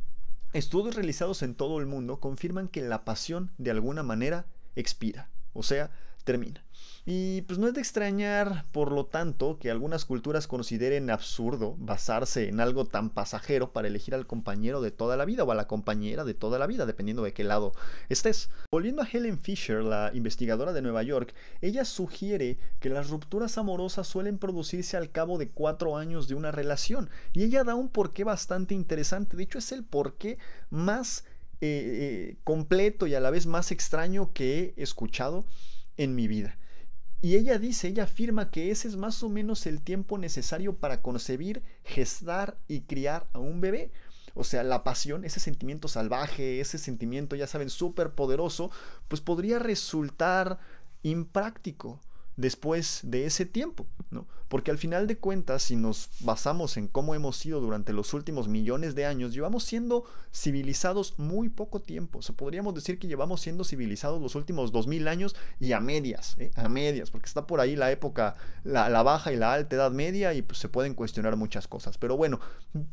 [0.53, 5.63] estudios realizados en todo el mundo confirman que la pasión de alguna manera expira, o
[5.63, 5.91] sea,
[6.23, 6.63] termina.
[7.03, 12.47] Y pues no es de extrañar, por lo tanto, que algunas culturas consideren absurdo basarse
[12.47, 15.67] en algo tan pasajero para elegir al compañero de toda la vida o a la
[15.67, 17.73] compañera de toda la vida, dependiendo de qué lado
[18.09, 18.51] estés.
[18.71, 24.07] Volviendo a Helen Fisher, la investigadora de Nueva York, ella sugiere que las rupturas amorosas
[24.07, 27.09] suelen producirse al cabo de cuatro años de una relación.
[27.33, 29.35] Y ella da un porqué bastante interesante.
[29.37, 30.37] De hecho, es el porqué
[30.69, 31.25] más
[31.61, 35.45] eh, eh, completo y a la vez más extraño que he escuchado
[36.03, 36.57] en mi vida.
[37.21, 41.03] Y ella dice, ella afirma que ese es más o menos el tiempo necesario para
[41.03, 43.91] concebir, gestar y criar a un bebé.
[44.33, 48.71] O sea, la pasión, ese sentimiento salvaje, ese sentimiento, ya saben, súper poderoso,
[49.07, 50.57] pues podría resultar
[51.03, 51.99] impráctico
[52.37, 53.85] después de ese tiempo,
[54.47, 58.49] Porque al final de cuentas, si nos basamos en cómo hemos sido durante los últimos
[58.49, 62.19] millones de años, llevamos siendo civilizados muy poco tiempo.
[62.19, 66.35] O podríamos decir que llevamos siendo civilizados los últimos dos mil años y a medias,
[66.37, 66.51] ¿eh?
[66.55, 70.33] a medias, porque está por ahí la época, la, baja y la alta edad media
[70.33, 71.97] y pues, se pueden cuestionar muchas cosas.
[71.97, 72.41] Pero bueno,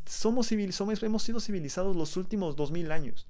[0.06, 3.26] somos, civil, hemos sido civilizados los últimos dos mil años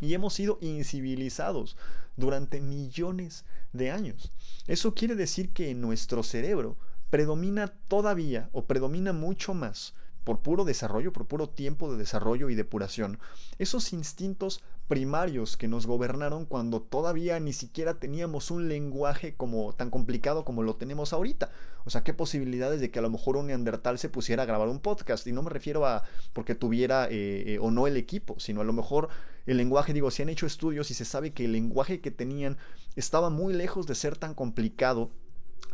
[0.00, 1.76] y hemos sido incivilizados
[2.16, 4.32] durante millones de años.
[4.66, 6.76] Eso quiere decir que nuestro cerebro
[7.10, 9.94] predomina todavía o predomina mucho más
[10.24, 13.18] por puro desarrollo, por puro tiempo de desarrollo y depuración,
[13.58, 19.90] esos instintos primarios que nos gobernaron cuando todavía ni siquiera teníamos un lenguaje como tan
[19.90, 21.50] complicado como lo tenemos ahorita.
[21.84, 24.68] O sea, qué posibilidades de que a lo mejor un neandertal se pusiera a grabar
[24.68, 25.26] un podcast.
[25.26, 28.64] Y no me refiero a porque tuviera eh, eh, o no el equipo, sino a
[28.64, 29.08] lo mejor
[29.46, 32.58] el lenguaje, digo, se han hecho estudios y se sabe que el lenguaje que tenían
[32.96, 35.10] estaba muy lejos de ser tan complicado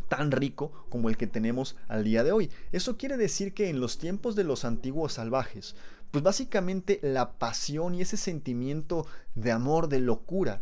[0.07, 2.51] tan rico como el que tenemos al día de hoy.
[2.71, 5.75] Eso quiere decir que en los tiempos de los antiguos salvajes,
[6.11, 10.61] pues básicamente la pasión y ese sentimiento de amor, de locura,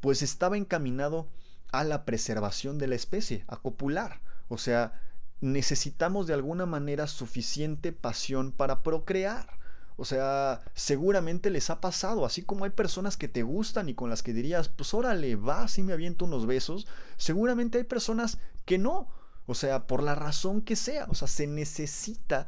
[0.00, 1.28] pues estaba encaminado
[1.72, 4.20] a la preservación de la especie, a copular.
[4.48, 5.00] O sea,
[5.40, 9.58] necesitamos de alguna manera suficiente pasión para procrear.
[9.96, 14.10] O sea, seguramente les ha pasado, así como hay personas que te gustan y con
[14.10, 18.78] las que dirías, pues órale, va, si me aviento unos besos, seguramente hay personas que
[18.78, 19.08] no.
[19.46, 21.06] O sea, por la razón que sea.
[21.10, 22.46] O sea, se necesita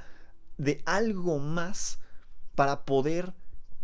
[0.59, 2.01] de algo más
[2.55, 3.35] para poder,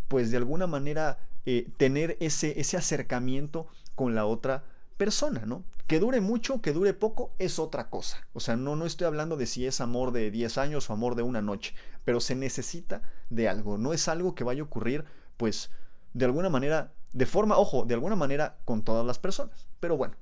[0.08, 4.64] pues de alguna manera, eh, tener ese, ese acercamiento con la otra
[5.02, 5.64] persona, ¿no?
[5.88, 8.24] Que dure mucho, que dure poco, es otra cosa.
[8.34, 11.16] O sea, no, no estoy hablando de si es amor de 10 años o amor
[11.16, 13.78] de una noche, pero se necesita de algo.
[13.78, 15.04] No es algo que vaya a ocurrir,
[15.36, 15.70] pues,
[16.14, 19.66] de alguna manera, de forma, ojo, de alguna manera con todas las personas.
[19.80, 20.14] Pero bueno,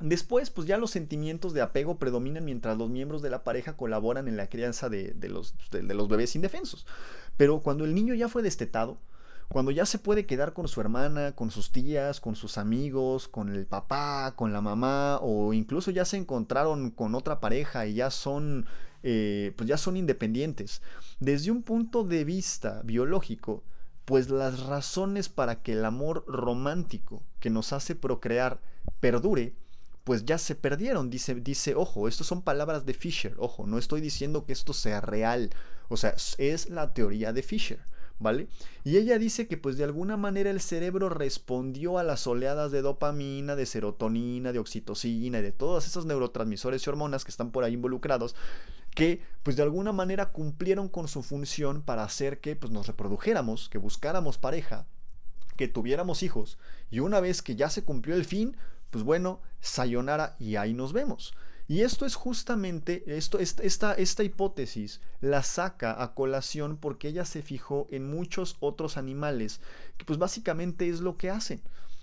[0.00, 4.28] Después, pues ya los sentimientos de apego predominan mientras los miembros de la pareja colaboran
[4.28, 6.86] en la crianza de, los, de, los, bebés indefensos.
[7.36, 8.98] Pero cuando el niño ya fue destetado,
[9.48, 13.48] cuando ya se puede quedar con su hermana, con sus tías, con sus amigos, con
[13.48, 18.10] el papá, con la mamá, o incluso ya se encontraron con otra pareja y ya
[18.10, 18.66] son,
[19.02, 20.82] eh, pues ya son independientes.
[21.18, 23.64] Desde un punto de vista biológico,
[24.04, 28.60] pues las razones para que el amor romántico que nos hace procrear
[29.00, 29.54] perdure,
[30.04, 31.08] pues ya se perdieron.
[31.08, 35.00] Dice, dice, ojo, estas son palabras de Fisher, ojo, no estoy diciendo que esto sea
[35.00, 35.50] real,
[35.88, 37.80] o sea, es la teoría de Fisher.
[38.84, 42.82] Y ella dice que pues de alguna manera el cerebro respondió a las oleadas de
[42.82, 47.64] dopamina, de serotonina, de oxitocina y de todos esos neurotransmisores y hormonas que están por
[47.64, 48.34] ahí involucrados,
[48.94, 53.68] que pues de alguna manera cumplieron con su función para hacer que pues nos reprodujéramos,
[53.68, 54.86] que buscáramos pareja,
[55.56, 56.58] que tuviéramos hijos.
[56.90, 58.56] Y una vez que ya se cumplió el fin,
[58.90, 61.34] pues bueno, sayonara y ahí nos vemos.
[61.68, 67.42] Y esto es justamente, esto, esta, esta hipótesis la saca a colación porque ella se
[67.42, 69.60] fijó en muchos otros animales,
[69.98, 71.60] que pues básicamente es lo que hacen.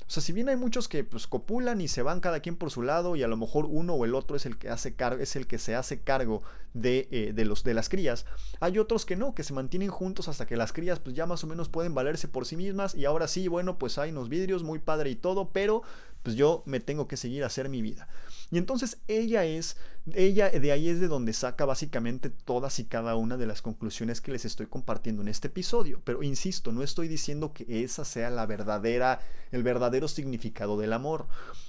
[0.08, 2.70] O sea, si bien hay muchos que pues copulan y se van cada quien por
[2.70, 5.36] su lado y a lo mejor uno o el otro es el que hace es
[5.36, 6.44] el que se hace cargo
[6.76, 8.28] de, eh, de, los, de las crías,
[8.60, 11.44] hay otros que no, que se mantienen juntos hasta que las crías pues ya más
[11.44, 14.62] o menos pueden valerse por sí mismas y ahora sí, bueno, pues hay unos vidrios,
[14.62, 15.82] muy padre y todo, pero
[16.26, 18.08] pues yo me tengo que seguir a hacer mi vida.
[18.50, 19.78] Y entonces ella es,
[20.12, 24.22] ella de ahí es de donde saca básicamente todas y cada una de las conclusiones
[24.22, 26.02] que les estoy compartiendo en este episodio.
[26.04, 31.28] Pero insisto, no estoy diciendo que esa sea la verdadera, el verdadero significado del amor.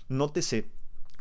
[0.09, 0.65] Nótese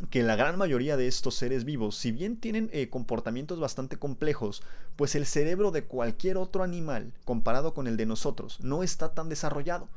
[0.10, 4.64] que la gran mayoría de estos seres vivos, si bien tienen eh, comportamientos bastante complejos,
[4.96, 9.28] pues el cerebro de cualquier otro animal, comparado con el de nosotros, no está tan
[9.28, 9.90] desarrollado.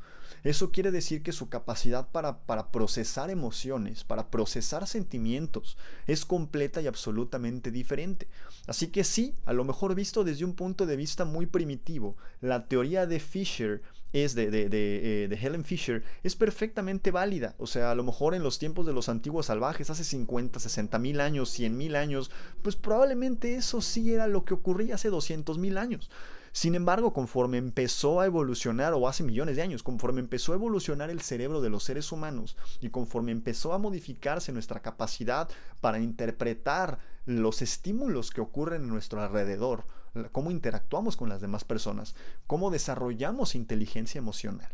[0.43, 6.81] Eso quiere decir que su capacidad para, para procesar emociones, para procesar sentimientos, es completa
[6.81, 8.27] y absolutamente diferente.
[8.67, 12.67] Así que sí, a lo mejor visto desde un punto de vista muy primitivo, la
[12.67, 17.55] teoría de Fisher es de, de, de, eh, de, Helen Fisher es perfectamente válida.
[17.57, 20.97] O sea, a lo mejor en los tiempos de los antiguos salvajes, hace 50, 60
[20.99, 25.57] mil años, 100 mil años, pues probablemente eso sí era lo que ocurría hace 200
[25.57, 26.09] mil años.
[26.51, 31.09] Sin embargo, conforme empezó a evolucionar, o hace millones de años, conforme empezó a evolucionar
[31.09, 35.49] el cerebro de los seres humanos y conforme empezó a modificarse nuestra capacidad
[35.81, 39.85] para interpretar los estímulos que ocurren en nuestro alrededor,
[40.31, 42.15] cómo interactuamos con las demás personas,
[42.47, 44.69] cómo desarrollamos inteligencia emocional.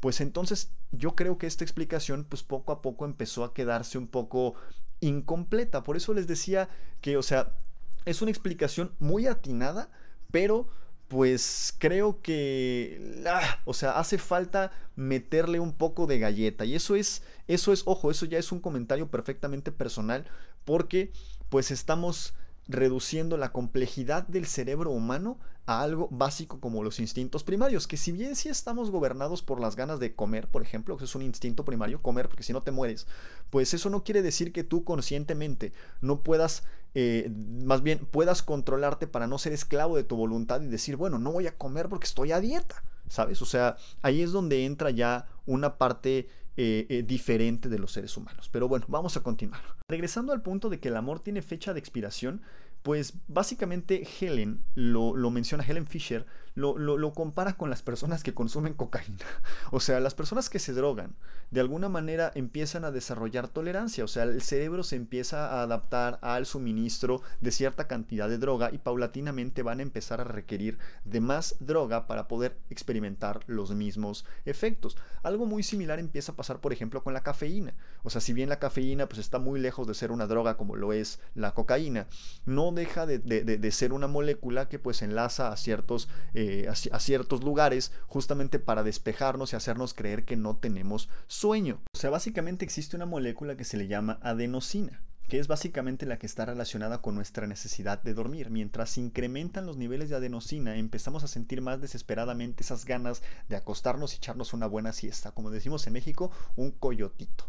[0.00, 4.06] Pues entonces yo creo que esta explicación pues poco a poco empezó a quedarse un
[4.06, 4.54] poco
[5.00, 5.82] incompleta.
[5.82, 6.68] Por eso les decía
[7.00, 7.58] que, o sea,
[8.04, 9.90] es una explicación muy atinada,
[10.30, 10.68] pero
[11.08, 16.64] pues creo que, ah, o sea, hace falta meterle un poco de galleta.
[16.66, 20.26] Y eso es, eso es, ojo, eso ya es un comentario perfectamente personal,
[20.64, 21.12] porque
[21.48, 22.34] pues estamos
[22.68, 28.12] reduciendo la complejidad del cerebro humano a algo básico como los instintos primarios, que si
[28.12, 31.64] bien sí estamos gobernados por las ganas de comer, por ejemplo, que es un instinto
[31.64, 33.06] primario, comer, porque si no te mueres,
[33.50, 39.06] pues eso no quiere decir que tú conscientemente no puedas, eh, más bien puedas controlarte
[39.06, 42.06] para no ser esclavo de tu voluntad y decir, bueno, no voy a comer porque
[42.06, 43.40] estoy a dieta, ¿sabes?
[43.42, 46.28] O sea, ahí es donde entra ya una parte
[46.60, 48.48] eh, eh, diferente de los seres humanos.
[48.50, 49.60] Pero bueno, vamos a continuar.
[49.88, 52.42] Regresando al punto de que el amor tiene fecha de expiración,
[52.82, 56.26] pues básicamente Helen, lo, menciona Helen Fisher,
[56.58, 59.18] lo, lo, compara con las personas que consumen cocaína.
[59.70, 61.14] O sea, las personas que se drogan,
[61.50, 64.04] de alguna manera empiezan a desarrollar tolerancia.
[64.04, 68.70] O sea, el cerebro se empieza a adaptar al suministro de cierta cantidad de droga
[68.72, 74.24] y paulatinamente van a empezar a requerir de más droga para poder experimentar los mismos
[74.44, 74.96] efectos.
[75.22, 77.74] Algo muy similar empieza a pasar, por ejemplo, con la cafeína.
[78.02, 80.76] O sea, si bien la cafeína pues está muy lejos de ser una droga como
[80.76, 82.06] lo es la cocaína,
[82.46, 87.92] no deja de, ser una molécula que pues enlaza a ciertos, eh, a, ciertos lugares
[88.06, 91.80] justamente para despejarnos y hacernos creer que no tenemos sueño.
[91.94, 96.18] O sea, básicamente existe una molécula que se le llama adenosina que es básicamente la
[96.18, 98.48] que está relacionada con nuestra necesidad de dormir.
[98.48, 104.14] Mientras incrementan los niveles de adenosina, empezamos a sentir más desesperadamente esas ganas de acostarnos
[104.14, 107.46] y echarnos una buena siesta, como decimos en México, un coyotito.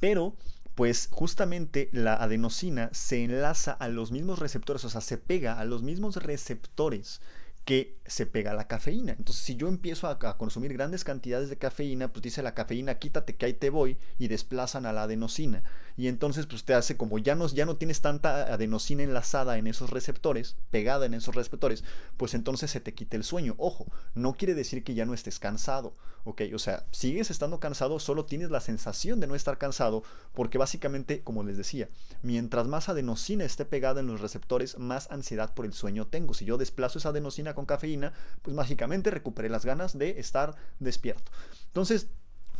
[0.00, 0.34] Pero
[0.74, 5.66] pues justamente la adenosina se enlaza a los mismos receptores, o sea, se pega a
[5.66, 7.20] los mismos receptores
[7.64, 9.12] que se pega la cafeína.
[9.12, 13.36] Entonces, si yo empiezo a, consumir grandes cantidades de cafeína, pues dice la cafeína, quítate
[13.36, 15.62] que ahí te voy, y desplazan a la adenosina.
[16.00, 19.66] Y entonces, pues te hace como ya no, ya no tienes tanta adenosina enlazada en
[19.66, 21.84] esos receptores, pegada en esos receptores,
[22.16, 23.54] pues entonces se te quita el sueño.
[23.58, 23.84] Ojo,
[24.14, 26.40] no quiere decir que ya no estés cansado, ¿ok?
[26.54, 31.20] O sea, sigues estando cansado, solo tienes la sensación de no estar cansado, porque básicamente,
[31.22, 31.90] como les decía,
[32.22, 36.32] mientras más adenosina esté pegada en los receptores, más ansiedad por el sueño tengo.
[36.32, 41.30] Si yo desplazo esa adenosina con cafeína, pues mágicamente recuperé las ganas de estar despierto.
[41.66, 42.08] Entonces,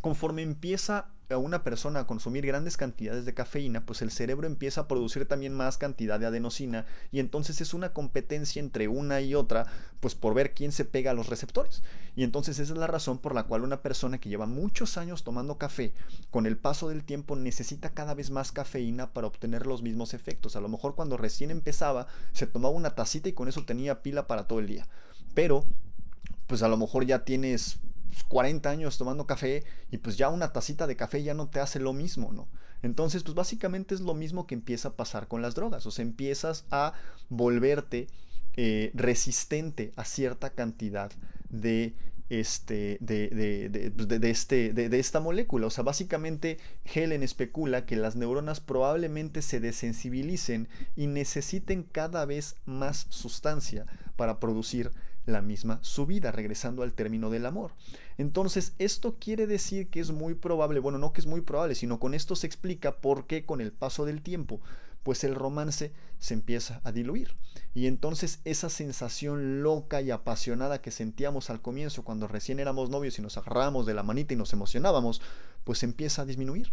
[0.01, 4.83] conforme empieza a una persona a consumir grandes cantidades de cafeína, pues el cerebro empieza
[4.83, 9.35] a producir también más cantidad de adenosina y entonces es una competencia entre una y
[9.35, 9.67] otra,
[10.01, 11.83] pues por ver quién se pega a los receptores.
[12.17, 15.23] Y entonces esa es la razón por la cual una persona que lleva muchos años
[15.23, 15.93] tomando café,
[16.31, 20.57] con el paso del tiempo necesita cada vez más cafeína para obtener los mismos efectos.
[20.57, 24.27] A lo mejor cuando recién empezaba se tomaba una tacita y con eso tenía pila
[24.27, 24.89] para todo el día.
[25.35, 25.65] Pero
[26.49, 27.79] pues a lo mejor ya tienes
[28.29, 31.81] 40 años tomando café y pues ya una tacita de café ya no te hace
[31.81, 32.49] lo mismo, ¿no?
[32.83, 36.03] Entonces, pues básicamente es lo mismo que empieza a pasar con las drogas, o sea,
[36.03, 36.95] empiezas a
[37.29, 38.09] volverte
[38.57, 41.13] eh, resistente a cierta cantidad
[41.51, 41.95] de
[42.31, 45.67] este, de, pues, este, de, esta molécula.
[45.67, 52.57] O sea, básicamente Helen especula que las neuronas probablemente se desensibilicen y necesiten cada vez
[52.65, 53.85] más sustancia
[54.17, 54.93] para producir
[55.31, 57.73] la misma subida, regresando al término del amor.
[58.19, 61.99] Entonces, esto quiere decir que es muy probable, bueno, no que es muy probable, sino
[61.99, 64.61] con esto se explica por qué con el paso del tiempo,
[65.03, 67.35] pues el romance se empieza a diluir.
[67.75, 73.19] Y entonces esa sensación loca y apasionada que sentíamos al comienzo cuando recién éramos novios
[73.19, 75.23] y nos agarrábamos de la manita y nos emocionábamos,
[75.65, 76.71] pues empieza a disminuir.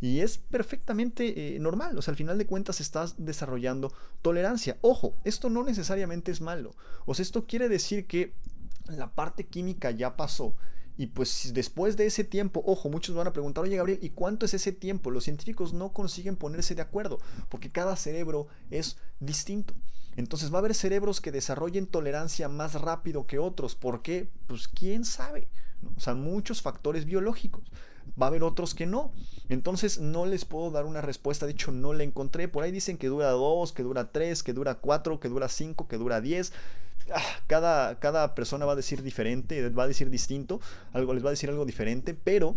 [0.00, 4.78] Y es perfectamente eh, normal, o sea, al final de cuentas estás desarrollando tolerancia.
[4.80, 6.74] Ojo, esto no necesariamente es malo.
[7.04, 8.32] O sea, esto quiere decir que
[8.88, 10.56] la parte química ya pasó.
[10.96, 14.44] Y pues después de ese tiempo, ojo, muchos van a preguntar, oye Gabriel, ¿y cuánto
[14.46, 15.10] es ese tiempo?
[15.10, 19.74] Los científicos no consiguen ponerse de acuerdo, porque cada cerebro es distinto.
[20.16, 23.76] Entonces va a haber cerebros que desarrollen tolerancia más rápido que otros.
[23.76, 24.28] ¿Por qué?
[24.46, 25.48] Pues quién sabe.
[25.96, 27.70] O sea, muchos factores biológicos
[28.20, 29.12] va a haber otros que no.
[29.48, 32.48] Entonces no les puedo dar una respuesta, de hecho no la encontré.
[32.48, 35.88] Por ahí dicen que dura 2, que dura 3, que dura 4, que dura 5,
[35.88, 36.52] que dura 10.
[37.12, 40.60] Ah, cada, cada persona va a decir diferente, va a decir distinto,
[40.92, 42.56] algo, les va a decir algo diferente, pero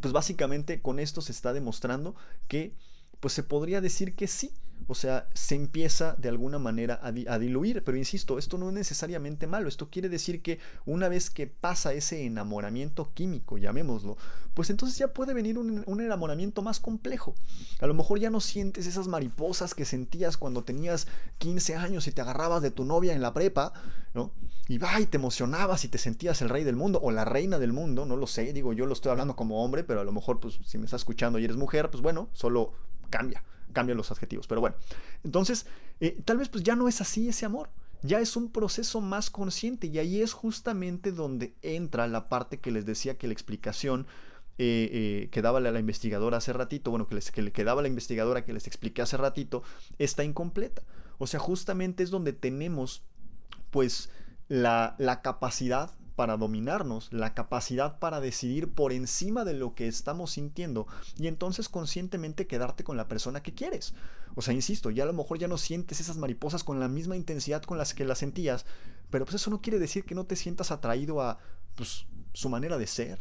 [0.00, 2.14] pues básicamente con esto se está demostrando
[2.48, 2.74] que
[3.20, 4.52] pues se podría decir que sí,
[4.88, 7.82] o sea, se empieza de alguna manera a, diluir.
[7.84, 9.68] Pero insisto, esto no es necesariamente malo.
[9.68, 14.16] Esto quiere decir que una vez que pasa ese enamoramiento químico, llamémoslo,
[14.54, 17.34] pues entonces ya puede venir un, enamoramiento más complejo.
[17.80, 21.06] A lo mejor ya no sientes esas mariposas que sentías cuando tenías
[21.38, 23.72] 15 años y te agarrabas de tu novia en la prepa,
[24.14, 24.32] ¿no?
[24.68, 27.58] Y va y te emocionabas y te sentías el rey del mundo o la reina
[27.58, 30.12] del mundo, no lo sé, digo, yo lo estoy hablando como hombre, pero a lo
[30.12, 32.72] mejor, pues si me estás escuchando y eres mujer, pues bueno, solo
[33.10, 33.42] cambia
[33.72, 34.46] cambian los adjetivos.
[34.46, 34.76] Pero bueno,
[35.24, 35.66] entonces,
[36.00, 37.70] eh, tal vez pues ya no es así ese amor.
[38.02, 42.72] Ya es un proceso más consciente y ahí es justamente donde entra la parte que
[42.72, 44.06] les decía que la explicación
[44.58, 47.88] eh, eh, que daba la, investigadora hace ratito, bueno, que, les, que le quedaba la
[47.88, 49.62] investigadora que les expliqué hace ratito,
[49.98, 50.82] está incompleta.
[51.18, 53.02] O sea, justamente es donde tenemos
[53.70, 54.10] pues
[54.48, 60.32] la, la capacidad para dominarnos, la capacidad para decidir por encima de lo que estamos
[60.32, 60.86] sintiendo
[61.18, 63.94] y entonces conscientemente quedarte con la persona que quieres.
[64.34, 67.16] O sea, insisto, ya a lo mejor ya no sientes esas mariposas con la misma
[67.16, 68.64] intensidad con las que las sentías,
[69.10, 71.38] pero pues eso no quiere decir que no te sientas atraído a
[71.74, 73.18] pues, su manera de ser,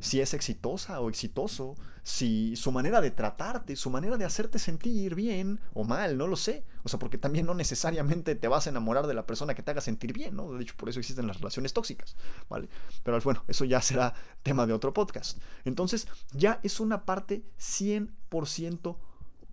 [0.00, 5.14] si es exitosa o exitoso, si su manera de tratarte, su manera de hacerte sentir
[5.14, 6.64] bien o mal, no lo sé.
[6.84, 9.72] O sea, porque también no necesariamente te vas a enamorar de la persona que te
[9.72, 10.52] haga sentir bien, ¿no?
[10.52, 12.16] De hecho, por eso existen las relaciones tóxicas,
[12.48, 12.68] ¿vale?
[13.02, 15.38] Pero bueno, eso ya será tema de otro podcast.
[15.64, 18.96] Entonces, ya es una parte 100%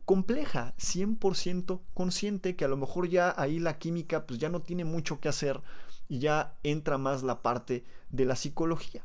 [0.06, 4.86] compleja, 100% consciente, que a lo mejor ya ahí la química pues ya no tiene
[4.86, 5.62] mucho que hacer
[6.08, 9.04] y ya entra más la parte de la psicología.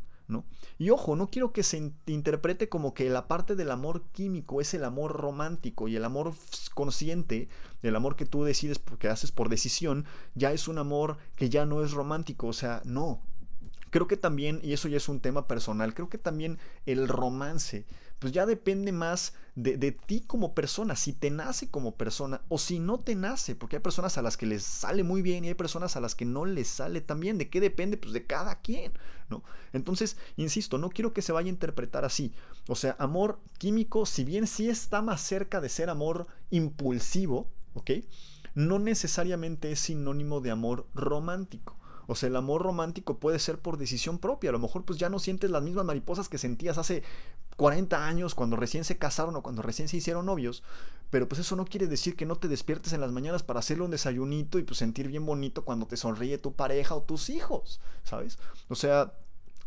[0.78, 4.74] Y ojo, no quiero que se interprete como que la parte del amor químico es
[4.74, 6.32] el amor romántico y el amor
[6.74, 7.48] consciente,
[7.82, 11.66] el amor que tú decides porque haces por decisión, ya es un amor que ya
[11.66, 13.20] no es romántico, o sea, no.
[13.90, 17.86] Creo que también, y eso ya es un tema personal, creo que también el romance
[18.20, 22.78] pues ya depende más de, ti como persona, si te nace como persona o si
[22.78, 25.54] no te nace, porque hay personas a las que les sale muy bien y hay
[25.54, 27.38] personas a las que no les sale tan bien.
[27.38, 27.96] ¿De qué depende?
[27.96, 28.92] Pues de cada quien,
[29.28, 29.42] ¿no?
[29.72, 32.32] Entonces, insisto, no quiero que se vaya a interpretar así.
[32.68, 37.90] O sea, amor químico, si bien sí está más cerca de ser amor impulsivo, ¿ok?
[38.54, 41.79] No necesariamente es sinónimo de amor romántico.
[42.10, 44.50] O sea, el amor romántico puede ser por decisión propia.
[44.50, 47.04] A lo mejor pues ya no sientes las mismas mariposas que sentías hace
[47.56, 50.64] 40 años cuando recién se casaron o cuando recién se hicieron novios.
[51.10, 53.84] Pero pues eso no quiere decir que no te despiertes en las mañanas para hacerle
[53.84, 57.80] un desayunito y pues sentir bien bonito cuando te sonríe tu pareja o tus hijos,
[58.02, 58.40] ¿sabes?
[58.68, 59.12] O sea,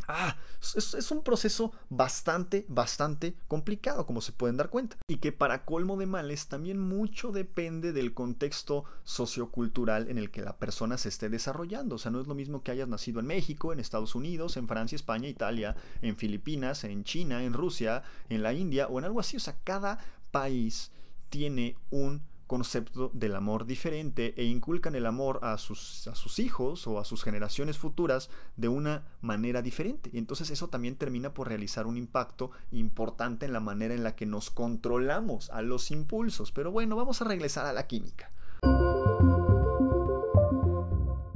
[0.08, 0.38] Ah,
[0.76, 4.98] es, un proceso bastante, bastante complicado, como se pueden dar cuenta.
[5.08, 10.42] Y que para colmo de males también mucho depende del contexto sociocultural en el que
[10.42, 11.96] la persona se esté desarrollando.
[11.96, 14.68] O sea, no es lo mismo que hayas nacido en México, en Estados Unidos, en
[14.68, 19.20] Francia, España, Italia, en Filipinas, en China, en Rusia, en la India o en algo
[19.20, 19.38] así.
[19.38, 20.00] O sea, cada
[20.32, 20.92] país
[21.30, 22.22] tiene un
[22.54, 27.04] concepto del amor diferente e inculcan el amor a sus, a sus hijos o a
[27.04, 30.12] sus generaciones futuras de una manera diferente.
[30.14, 34.16] Y entonces eso también termina por realizar un impacto importante en la manera en la
[34.16, 36.52] que nos controlamos a los impulsos.
[36.52, 38.32] Pero bueno, vamos a regresar a la química.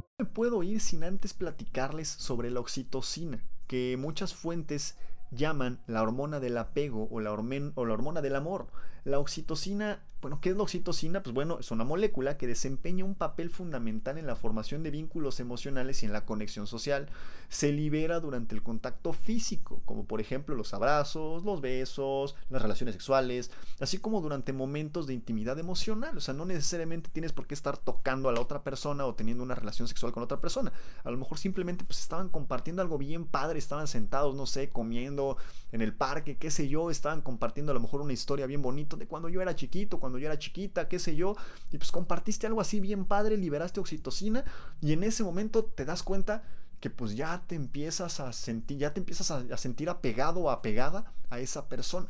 [0.05, 4.99] No me puedo ir sin antes platicarles sobre la oxitocina, que muchas fuentes
[5.31, 8.67] llaman la hormona del apego o la, o la hormona del amor.
[9.03, 11.21] La oxitocina, bueno, ¿qué es la oxitocina?
[11.21, 15.39] Pues bueno, es una molécula que desempeña un papel fundamental en la formación de vínculos
[15.39, 17.09] emocionales y en la conexión social.
[17.49, 22.93] Se libera durante el contacto físico, como por ejemplo los abrazos, los besos, las relaciones
[22.95, 26.17] sexuales, así como durante momentos de intimidad emocional.
[26.17, 29.43] O sea, no necesariamente tienes por qué estar tocando a la otra persona o teniendo
[29.43, 30.73] una relación sexual con otra persona.
[31.03, 35.37] A lo mejor simplemente pues estaban compartiendo algo bien padre, estaban sentados, no sé, comiendo
[35.71, 38.95] en el parque, qué sé yo, estaban compartiendo a lo mejor una historia bien bonita
[38.95, 41.35] de cuando yo era chiquito, cuando yo era chiquita, qué sé yo,
[41.71, 44.43] y pues compartiste algo así bien padre, liberaste oxitocina
[44.81, 46.43] y en ese momento te das cuenta
[46.79, 50.51] que pues ya te empiezas a sentir, ya te empiezas a, a sentir apegado o
[50.51, 52.07] apegada a esa persona.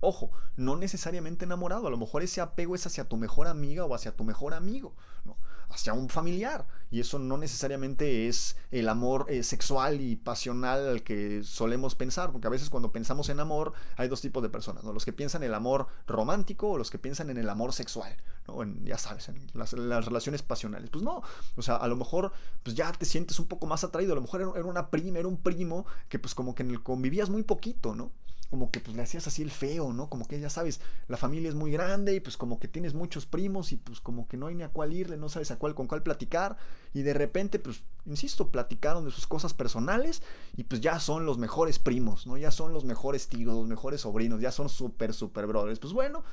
[0.00, 3.94] Ojo, no necesariamente enamorado, a lo mejor ese apego es hacia tu mejor amiga o
[3.94, 5.36] hacia tu mejor amigo, ¿no?
[5.70, 6.66] Hacia un familiar.
[6.90, 12.32] Y eso no necesariamente es el amor eh, sexual y pasional al que solemos pensar,
[12.32, 14.92] porque a veces cuando pensamos en amor hay dos tipos de personas, ¿no?
[14.92, 18.16] los que piensan en el amor romántico o los que piensan en el amor sexual,
[18.48, 18.64] ¿no?
[18.84, 20.90] ya sabes, en las, relaciones pasionales.
[20.90, 21.22] Pues no,
[21.56, 22.32] o sea, a lo mejor
[22.64, 25.28] pues ya te sientes un poco más atraído, a lo mejor era una prima, era
[25.28, 28.10] un primo que pues como que en convivías muy poquito, ¿no?
[28.50, 30.10] Como que pues le hacías así el feo, ¿no?
[30.10, 33.24] Como que ya sabes, la familia es muy grande y pues como que tienes muchos
[33.24, 35.76] primos y pues como que no hay ni a cuál irle, no sabes a cuál
[35.76, 36.56] con cuál platicar
[36.92, 40.22] y de repente pues, insisto, platicaron de sus cosas personales
[40.56, 42.36] y pues ya son los mejores primos, ¿no?
[42.36, 45.78] Ya son los mejores tíos, los mejores sobrinos, ya son súper, súper brothers.
[45.78, 46.24] Pues bueno,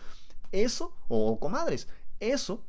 [0.51, 1.87] eso, o comadres,
[2.19, 2.63] eso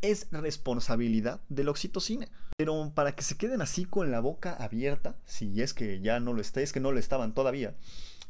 [0.00, 2.28] es responsabilidad de la oxitocina.
[2.56, 6.32] Pero para que se queden así con la boca abierta, si es que ya no
[6.32, 7.76] lo está, es que no lo estaban todavía,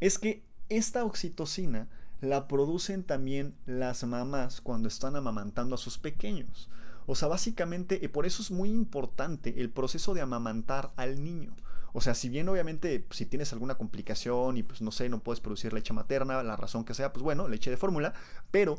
[0.00, 1.88] es que esta oxitocina
[2.20, 6.68] la producen también las mamás cuando están amamantando a sus pequeños.
[7.06, 11.54] O sea, básicamente, por eso es muy importante el proceso de amamantar al niño.
[11.92, 15.40] O sea, si bien obviamente si tienes alguna complicación y pues no sé, no puedes
[15.40, 18.12] producir leche materna, la razón que sea, pues bueno, leche de fórmula,
[18.50, 18.78] pero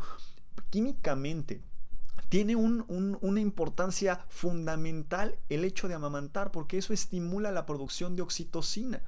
[0.69, 1.61] químicamente
[2.29, 9.01] tiene una importancia fundamental el hecho de amamantar porque eso estimula la producción de oxitocina.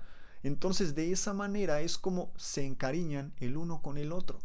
[0.44, 4.40] Entonces de esa manera es como se encariñan el uno con el otro.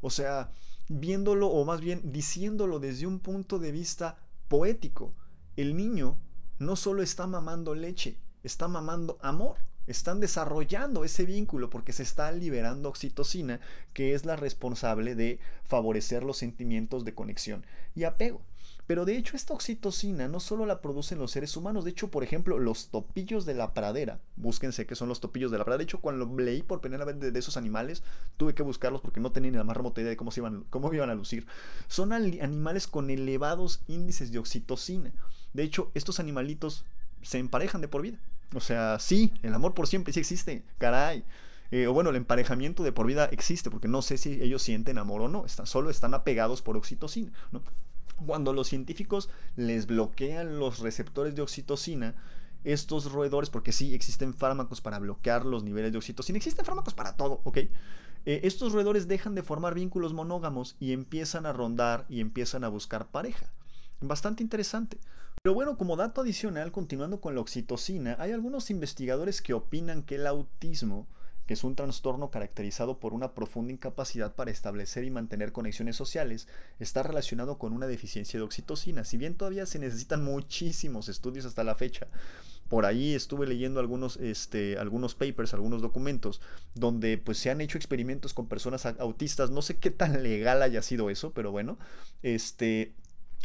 [0.00, 0.50] O sea,
[0.88, 5.14] viéndolo o más bien diciéndolo desde un punto de vista poético,
[5.56, 6.18] el niño
[6.58, 9.56] no solo está mamando leche, está mamando amor.
[9.88, 13.60] Están desarrollando ese vínculo porque se está liberando oxitocina,
[13.92, 18.42] que es la responsable de favorecer los sentimientos de conexión y apego.
[18.86, 22.24] Pero de hecho esta oxitocina no solo la producen los seres humanos, de hecho, por
[22.24, 25.84] ejemplo, los topillos de la pradera, búsquense qué son los topillos de la pradera, de
[25.84, 28.02] hecho, cuando leí por primera vez de, esos animales,
[28.36, 30.64] tuve que buscarlos porque no tenía ni la más remota idea de cómo, se iban,
[30.70, 31.46] cómo iban a lucir.
[31.86, 35.12] Son animales con elevados índices de oxitocina.
[35.52, 36.84] De hecho, estos animalitos
[37.22, 38.18] se emparejan de por vida.
[38.54, 41.24] O sea, sí, el amor por siempre sí existe, caray.
[41.70, 44.98] Eh, o bueno, el emparejamiento de por vida existe, porque no sé si ellos sienten
[44.98, 47.62] amor o no, están, solo están apegados por oxitocina, ¿no?
[48.26, 52.14] Cuando los científicos les bloquean los receptores de oxitocina,
[52.64, 57.16] estos roedores, porque sí existen fármacos para bloquear los niveles de oxitocina, existen fármacos para
[57.16, 57.58] todo, ¿ok?
[58.24, 62.68] Eh, estos roedores dejan de formar vínculos monógamos y empiezan a rondar y empiezan a
[62.68, 63.46] buscar pareja.
[64.00, 64.98] Bastante interesante.
[65.42, 70.14] Pero bueno, como dato adicional, continuando con la oxitocina, hay algunos investigadores que opinan que
[70.14, 71.08] el autismo
[71.52, 76.48] es un trastorno caracterizado por una profunda incapacidad para establecer y mantener conexiones sociales,
[76.78, 79.04] está relacionado con una deficiencia de oxitocina.
[79.04, 82.08] Si bien todavía se necesitan muchísimos estudios hasta la fecha,
[82.68, 86.40] por ahí estuve leyendo algunos, este, algunos papers, algunos documentos,
[86.74, 89.50] donde pues se han hecho experimentos con personas autistas.
[89.50, 91.78] No sé qué tan legal haya sido eso, pero bueno,
[92.22, 92.94] este,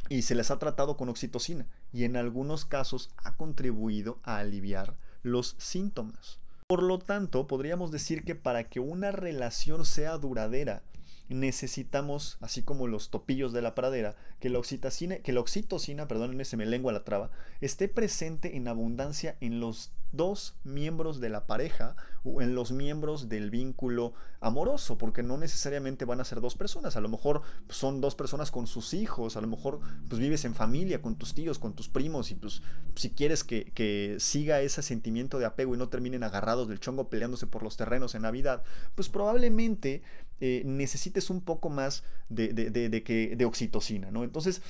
[0.07, 4.95] y se les ha tratado con oxitocina y en algunos casos ha contribuido a aliviar
[5.23, 6.39] los síntomas.
[6.70, 10.82] Por lo tanto, podríamos decir que para que una relación sea duradera,
[11.30, 16.45] necesitamos, así como los topillos de la pradera, que la oxitocina, que la oxitocina, perdónenme,
[16.45, 21.47] se me lengua la traba, esté presente en abundancia en los dos miembros de la
[21.47, 26.55] pareja o en los miembros del vínculo amoroso, porque no necesariamente van a ser dos
[26.55, 30.45] personas, a lo mejor son dos personas con sus hijos, a lo mejor pues vives
[30.45, 32.61] en familia con tus tíos, con tus primos y pues
[32.95, 37.47] si quieres que, siga ese sentimiento de apego y no terminen agarrados del chongo peleándose
[37.47, 38.63] por los terrenos en Navidad,
[38.95, 40.03] pues probablemente
[40.39, 44.23] eh, necesites un poco más de, de, que, de oxitocina, ¿no?
[44.23, 44.61] Entonces,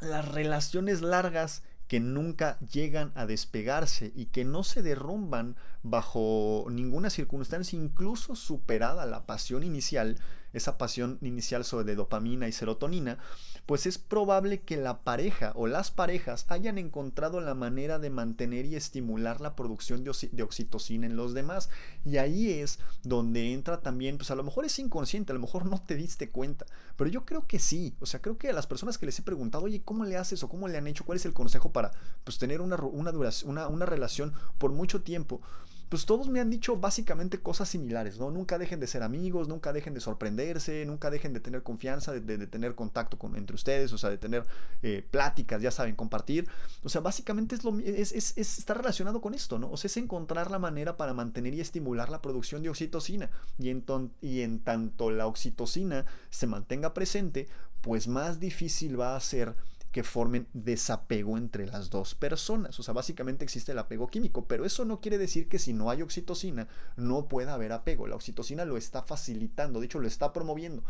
[0.00, 7.10] las relaciones largas que nunca llegan a despegarse y que no se derrumban bajo ninguna
[7.10, 10.16] circunstancia, incluso superada la pasión inicial,
[10.54, 13.18] esa pasión inicial sobre dopamina y serotonina,
[13.66, 18.66] pues es probable que la pareja o las parejas hayan encontrado la manera de mantener
[18.66, 21.70] y estimular la producción de, oxitocina en los demás.
[22.04, 25.66] Y ahí es donde entra también, pues a lo mejor es inconsciente, a lo mejor
[25.66, 27.94] no te diste cuenta, pero yo creo que sí.
[28.00, 30.42] O sea, creo que a las personas que les he preguntado, oye, ¿cómo le haces
[30.42, 31.04] o cómo le han hecho?
[31.04, 31.92] ¿Cuál es el consejo para
[32.24, 35.40] pues, tener una, una, una relación por mucho tiempo?
[35.88, 38.30] Pues todos me han dicho básicamente cosas similares, ¿no?
[38.30, 42.46] Nunca dejen de ser amigos, nunca dejen de sorprenderse, nunca dejen de tener confianza, de,
[42.46, 44.46] tener contacto con, entre ustedes, o sea, de tener
[44.82, 46.48] eh, pláticas, ya saben, compartir.
[46.82, 49.70] O sea, básicamente es, lo, es, es, está relacionado con esto, ¿no?
[49.70, 53.30] O sea, es encontrar la manera para mantener y estimular la producción de oxitocina.
[53.58, 53.84] Y en,
[54.20, 57.48] y en tanto la oxitocina se mantenga presente,
[57.80, 59.54] pues más difícil va a ser
[59.94, 62.80] que formen desapego entre las dos personas.
[62.80, 65.88] O sea, básicamente existe el apego químico, pero eso no quiere decir que si no
[65.88, 66.66] hay oxitocina
[66.96, 68.08] no pueda haber apego.
[68.08, 70.82] La oxitocina lo está facilitando, de hecho lo está promoviendo.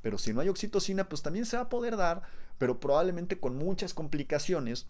[0.00, 2.22] Pero si no hay oxitocina, pues también se va a poder dar,
[2.58, 4.86] pero probablemente con muchas complicaciones,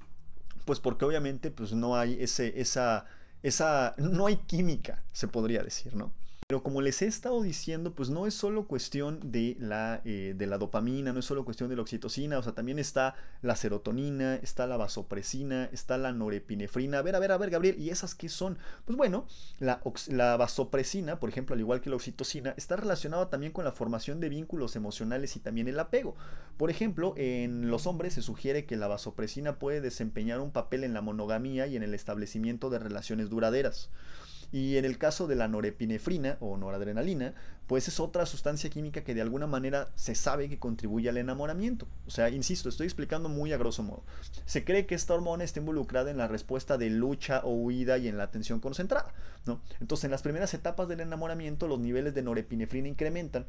[0.67, 3.07] pues porque obviamente pues no hay ese, esa,
[3.43, 6.13] esa, no hay química, se podría decir, ¿no?
[6.53, 10.47] Pero como les he estado diciendo, pues no es solo cuestión de la, eh, de
[10.47, 14.35] la dopamina, no es solo cuestión de la oxitocina, o sea, también está la serotonina,
[14.35, 16.99] está la vasopresina, está la norepinefrina.
[16.99, 18.59] A ver, a ver, a ver, Gabriel, ¿y esas qué son?
[18.85, 19.27] Pues bueno,
[19.61, 23.73] la, la vasopresina, por ejemplo, al igual que la oxitocina, está relacionada también con la
[23.73, 26.17] formación de vínculos emocionales y también el apego.
[26.59, 30.93] Por ejemplo, en los hombres se sugiere que la vasopresina puede desempeñar un papel en
[30.93, 33.89] la monogamía y en el establecimiento de relaciones duraderas.
[34.53, 37.35] Y en el caso de la norepinefrina o noradrenalina,
[37.67, 41.89] pues es otra sustancia química que de alguna manera se sabe que contribuye al enamoramiento.
[42.07, 44.05] O sea, insisto, estoy explicando muy a grosso modo.
[44.45, 48.09] Se cree que esta hormona está involucrada en la respuesta de lucha o huida y
[48.09, 49.15] en la atención concentrada.
[49.47, 49.63] ¿no?
[49.81, 53.47] Entonces, en las primeras etapas del enamoramiento, los niveles de norepinefrina incrementan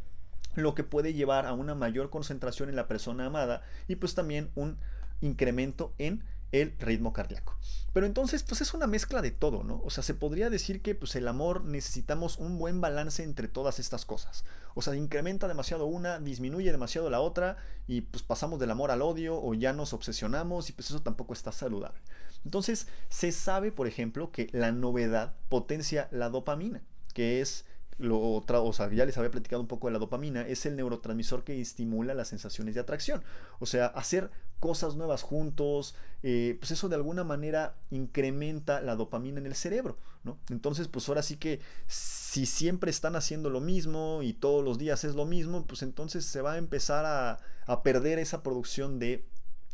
[0.56, 4.50] lo que puede llevar a una mayor concentración en la persona amada y pues también
[4.56, 4.78] un
[5.22, 6.24] incremento en
[6.54, 7.58] el ritmo cardíaco.
[7.94, 9.82] Pero entonces, pues es una mezcla de todo, ¿no?
[9.84, 13.78] O sea, se podría decir que pues el amor necesitamos un buen balance entre todas
[13.80, 14.46] estas cosas.
[14.74, 19.02] O sea, incrementa demasiado una, disminuye demasiado la otra y pues pasamos del amor al
[19.02, 22.00] odio o ya nos obsesionamos y pues eso tampoco está saludable.
[22.46, 26.82] Entonces, se sabe, por ejemplo, que la novedad potencia la dopamina,
[27.14, 27.66] que es
[28.00, 30.76] lo otra, o sea, ya les había platicado un poco de la dopamina, es el
[30.76, 33.24] neurotransmisor que estimula las sensaciones de atracción.
[33.60, 34.32] O sea, hacer
[34.64, 35.94] cosas nuevas juntos,
[36.24, 40.38] eh, pues eso de alguna manera incrementa la dopamina en el cerebro, ¿no?
[40.50, 45.04] Entonces, pues ahora sí que si siempre están haciendo lo mismo y todos los días
[45.04, 49.26] es lo mismo, pues entonces se va a empezar a, a perder esa producción de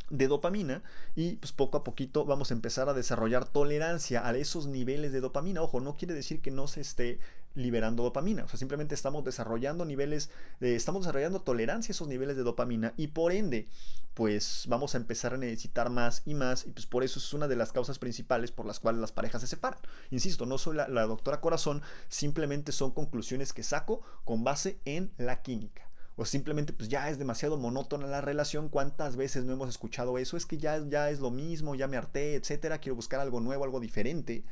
[0.10, 0.82] de dopamina
[1.16, 5.22] y pues poco a poquito vamos a empezar a desarrollar tolerancia a esos niveles de
[5.22, 5.62] dopamina.
[5.62, 7.20] Ojo, no quiere decir que no se esté
[7.60, 10.30] liberando dopamina, o sea, simplemente estamos desarrollando niveles,
[10.60, 13.68] estamos desarrollando tolerancia a esos niveles de dopamina y por ende,
[14.14, 17.47] pues vamos a empezar a necesitar más y más y pues por eso es una
[17.47, 19.80] de las causas principales por las cuales las parejas se separan.
[20.10, 25.12] Insisto, no soy la, la doctora corazón, simplemente son conclusiones que saco con base en
[25.18, 25.89] la química.
[26.16, 30.36] O simplemente pues ya es demasiado monótona la relación, cuántas veces no hemos escuchado eso,
[30.36, 33.64] es que ya, ya es lo mismo, ya me harté, etcétera, quiero buscar algo nuevo,
[33.64, 34.43] algo diferente,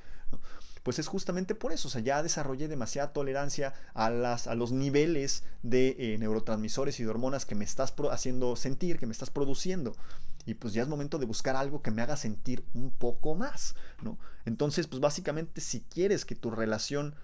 [0.88, 4.72] pues es justamente por eso, o sea, ya desarrollé demasiada tolerancia a, las, a los
[4.72, 9.30] niveles de eh, neurotransmisores y de hormonas que me estás haciendo sentir, que me estás
[9.30, 9.98] produciendo.
[10.46, 13.76] Y pues ya es momento de buscar algo que me haga sentir un poco más,
[14.02, 14.18] ¿no?
[14.46, 17.16] Entonces, pues básicamente si quieres que tu relación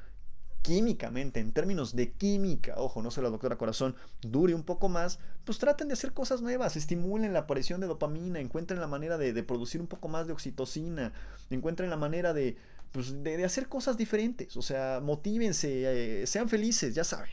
[0.64, 5.20] químicamente, en términos de química, ojo, no soy la doctora corazón, dure un poco más,
[5.44, 9.44] pues traten de hacer cosas nuevas, estimulen la aparición de dopamina, encuentren la manera de,
[9.44, 11.12] producir un poco más de oxitocina,
[11.50, 12.58] encuentren la manera de,
[12.94, 17.32] pues, de, hacer cosas diferentes, o sea, motívense, eh, sean felices, ya saben.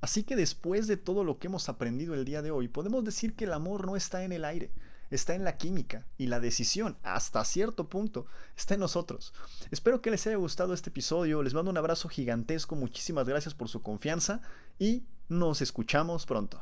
[0.00, 3.34] Así que después de todo lo que hemos aprendido el día de hoy, podemos decir
[3.34, 4.70] que el amor no está en el aire,
[5.10, 8.26] está en la química y la decisión, hasta cierto punto,
[8.56, 9.32] está en nosotros.
[9.70, 13.68] Espero que les haya gustado este episodio, les mando un abrazo gigantesco, muchísimas gracias por
[13.68, 14.40] su confianza
[14.78, 16.60] y nos escuchamos pronto.